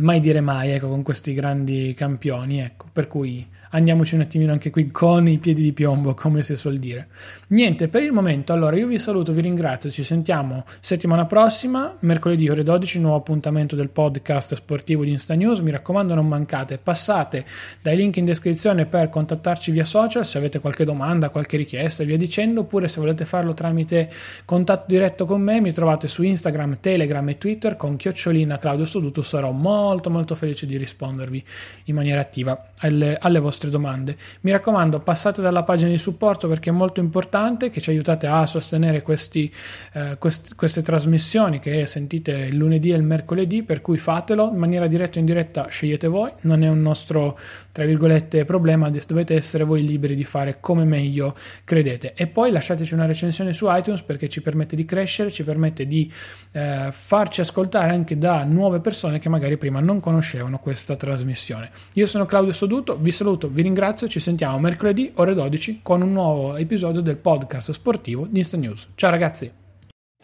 mai 0.00 0.20
dire 0.20 0.40
mai, 0.40 0.70
ecco, 0.70 0.88
con 0.88 1.02
questi 1.02 1.32
grandi 1.32 1.94
campioni, 1.94 2.60
ecco, 2.60 2.86
per 2.92 3.06
cui 3.06 3.46
andiamoci 3.72 4.16
un 4.16 4.22
attimino 4.22 4.50
anche 4.50 4.70
qui 4.70 4.90
con 4.90 5.28
i 5.28 5.38
piedi 5.38 5.62
di 5.62 5.72
piombo, 5.72 6.14
come 6.14 6.42
si 6.42 6.56
suol 6.56 6.78
dire. 6.78 7.08
Niente, 7.48 7.88
per 7.88 8.02
il 8.02 8.12
momento, 8.12 8.52
allora 8.52 8.76
io 8.76 8.86
vi 8.86 8.98
saluto, 8.98 9.32
vi 9.32 9.42
ringrazio, 9.42 9.90
ci 9.90 10.02
sentiamo 10.02 10.64
settimana 10.80 11.26
prossima, 11.26 11.96
mercoledì 12.00 12.48
ore 12.48 12.62
12, 12.62 12.98
nuovo 12.98 13.18
appuntamento 13.18 13.76
del 13.76 13.90
podcast 13.90 14.54
sportivo 14.54 15.04
di 15.04 15.10
Insta 15.10 15.34
News, 15.34 15.60
mi 15.60 15.70
raccomando 15.70 16.14
non 16.14 16.26
mancate, 16.26 16.78
passate 16.78 17.44
dai 17.82 17.96
link 17.96 18.16
in 18.16 18.24
descrizione 18.24 18.86
per 18.86 19.08
contattarci 19.08 19.70
via 19.70 19.84
social 19.84 20.24
se 20.24 20.38
avete 20.38 20.58
qualche 20.58 20.84
domanda, 20.84 21.30
qualche 21.30 21.56
richiesta 21.56 22.02
e 22.02 22.06
via 22.06 22.16
dicendo, 22.16 22.60
oppure 22.60 22.88
se 22.88 23.00
volete 23.00 23.24
farlo 23.24 23.54
tramite 23.54 24.10
contatto 24.44 24.86
diretto 24.88 25.26
con 25.26 25.42
me, 25.42 25.60
mi 25.60 25.72
trovate 25.72 26.08
su 26.08 26.22
Instagram, 26.22 26.80
Telegram 26.80 27.28
e 27.28 27.38
Twitter 27.38 27.76
con 27.76 27.96
chiocciolina 27.96 28.58
Claudio 28.58 28.84
Soduto, 28.84 29.22
sarò 29.22 29.52
molto 29.52 29.89
molto 29.90 30.34
felice 30.34 30.66
di 30.66 30.76
rispondervi 30.76 31.44
in 31.84 31.94
maniera 31.94 32.20
attiva 32.20 32.70
alle, 32.78 33.16
alle 33.18 33.38
vostre 33.38 33.70
domande. 33.70 34.16
Mi 34.42 34.50
raccomando, 34.50 35.00
passate 35.00 35.42
dalla 35.42 35.62
pagina 35.64 35.90
di 35.90 35.98
supporto 35.98 36.48
perché 36.48 36.70
è 36.70 36.72
molto 36.72 37.00
importante 37.00 37.70
che 37.70 37.80
ci 37.80 37.90
aiutate 37.90 38.26
a 38.26 38.46
sostenere 38.46 39.02
questi, 39.02 39.52
eh, 39.92 40.16
quest- 40.18 40.54
queste 40.54 40.82
trasmissioni 40.82 41.58
che 41.58 41.86
sentite 41.86 42.32
il 42.32 42.56
lunedì 42.56 42.92
e 42.92 42.96
il 42.96 43.02
mercoledì, 43.02 43.62
per 43.62 43.80
cui 43.80 43.98
fatelo 43.98 44.50
in 44.50 44.58
maniera 44.58 44.86
diretta 44.86 45.16
o 45.16 45.20
indiretta, 45.20 45.66
scegliete 45.68 46.06
voi, 46.06 46.30
non 46.42 46.62
è 46.62 46.68
un 46.68 46.80
nostro, 46.80 47.38
tra 47.72 47.84
virgolette, 47.84 48.44
problema, 48.44 48.90
dovete 49.06 49.34
essere 49.34 49.64
voi 49.64 49.84
liberi 49.84 50.14
di 50.14 50.24
fare 50.24 50.58
come 50.60 50.84
meglio 50.84 51.34
credete. 51.64 52.14
E 52.14 52.26
poi 52.26 52.50
lasciateci 52.50 52.94
una 52.94 53.06
recensione 53.06 53.52
su 53.52 53.66
iTunes 53.68 54.02
perché 54.02 54.28
ci 54.28 54.42
permette 54.42 54.76
di 54.76 54.84
crescere, 54.84 55.30
ci 55.30 55.44
permette 55.44 55.86
di 55.86 56.10
eh, 56.52 56.88
farci 56.90 57.40
ascoltare 57.40 57.92
anche 57.92 58.18
da 58.18 58.44
nuove 58.44 58.80
persone 58.80 59.18
che 59.18 59.28
magari 59.28 59.56
prima 59.56 59.79
non 59.80 60.00
conoscevano 60.00 60.58
questa 60.58 60.96
trasmissione. 60.96 61.70
Io 61.94 62.06
sono 62.06 62.26
Claudio 62.26 62.52
Soduto, 62.52 62.96
vi 62.96 63.10
saluto 63.10 63.48
vi 63.48 63.62
ringrazio, 63.62 64.08
ci 64.08 64.20
sentiamo 64.20 64.58
mercoledì 64.58 65.12
ore 65.16 65.34
12 65.34 65.80
con 65.82 66.02
un 66.02 66.12
nuovo 66.12 66.56
episodio 66.56 67.00
del 67.00 67.16
podcast 67.16 67.72
sportivo 67.72 68.26
di 68.28 68.38
Insta 68.38 68.56
News. 68.56 68.88
Ciao 68.94 69.10
ragazzi! 69.10 69.60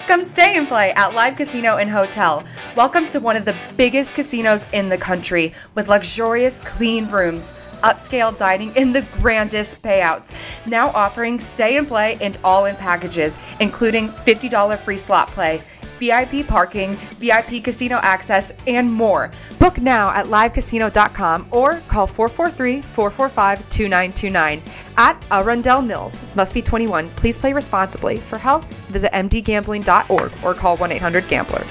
Come 0.07 0.25
stay 0.25 0.57
and 0.57 0.69
play 0.69 0.93
at 0.93 1.15
Live 1.15 1.37
Casino 1.37 1.79
and 1.79 1.91
Hotel. 1.91 2.45
Welcome 2.77 3.09
to 3.09 3.19
one 3.19 3.35
of 3.35 3.45
the 3.45 3.57
biggest 3.77 4.15
casinos 4.15 4.65
in 4.73 4.89
the 4.89 4.99
country 4.99 5.53
with 5.75 5.89
luxurious 5.89 6.61
clean 6.61 7.11
rooms, 7.11 7.53
upscale 7.83 8.37
dining, 8.37 8.73
and 8.77 8.95
the 8.95 9.03
grandest 9.21 9.83
payouts. 9.83 10.33
Now 10.65 10.91
offering 10.91 11.41
stay 11.41 11.77
and 11.77 11.89
play 11.89 12.19
and 12.21 12.39
all 12.45 12.67
in 12.67 12.77
packages, 12.77 13.37
including 13.59 14.09
$50 14.09 14.79
free 14.79 14.99
slot 14.99 15.29
play. 15.33 15.61
VIP 15.99 16.47
parking, 16.47 16.95
VIP 17.19 17.63
casino 17.63 17.97
access, 18.03 18.53
and 18.67 18.91
more. 18.91 19.31
Book 19.59 19.81
now 19.81 20.11
at 20.11 20.27
livecasino.com 20.27 21.49
or 21.51 21.81
call 21.89 22.07
443 22.07 22.83
445 22.83 23.59
2929 23.71 24.63
at 24.97 25.25
Arundel 25.31 25.83
Mills. 25.83 26.23
Must 26.35 26.55
be 26.55 26.63
21. 26.63 27.09
Please 27.11 27.39
play 27.39 27.53
responsibly. 27.53 28.19
For 28.19 28.39
help, 28.39 28.65
visit 28.89 29.13
mdgambling.org 29.13 30.33
or 30.43 30.55
call 30.55 30.77
1 30.77 30.93
800 30.93 31.29
Gambler. 31.29 31.65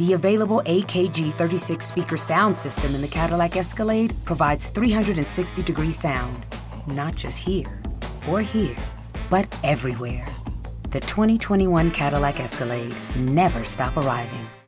The 0.00 0.14
available 0.14 0.62
AKG 0.64 1.36
36 1.36 1.84
speaker 1.84 2.16
sound 2.16 2.56
system 2.56 2.94
in 2.94 3.02
the 3.02 3.08
Cadillac 3.08 3.58
Escalade 3.58 4.16
provides 4.24 4.70
360 4.70 5.62
degree 5.62 5.92
sound, 5.92 6.46
not 6.86 7.16
just 7.16 7.36
here 7.36 7.82
or 8.26 8.40
here, 8.40 8.76
but 9.28 9.46
everywhere 9.62 10.26
the 10.90 10.98
2021 10.98 11.92
Cadillac 11.92 12.40
Escalade 12.40 12.96
never 13.14 13.62
stop 13.62 13.96
arriving. 13.96 14.49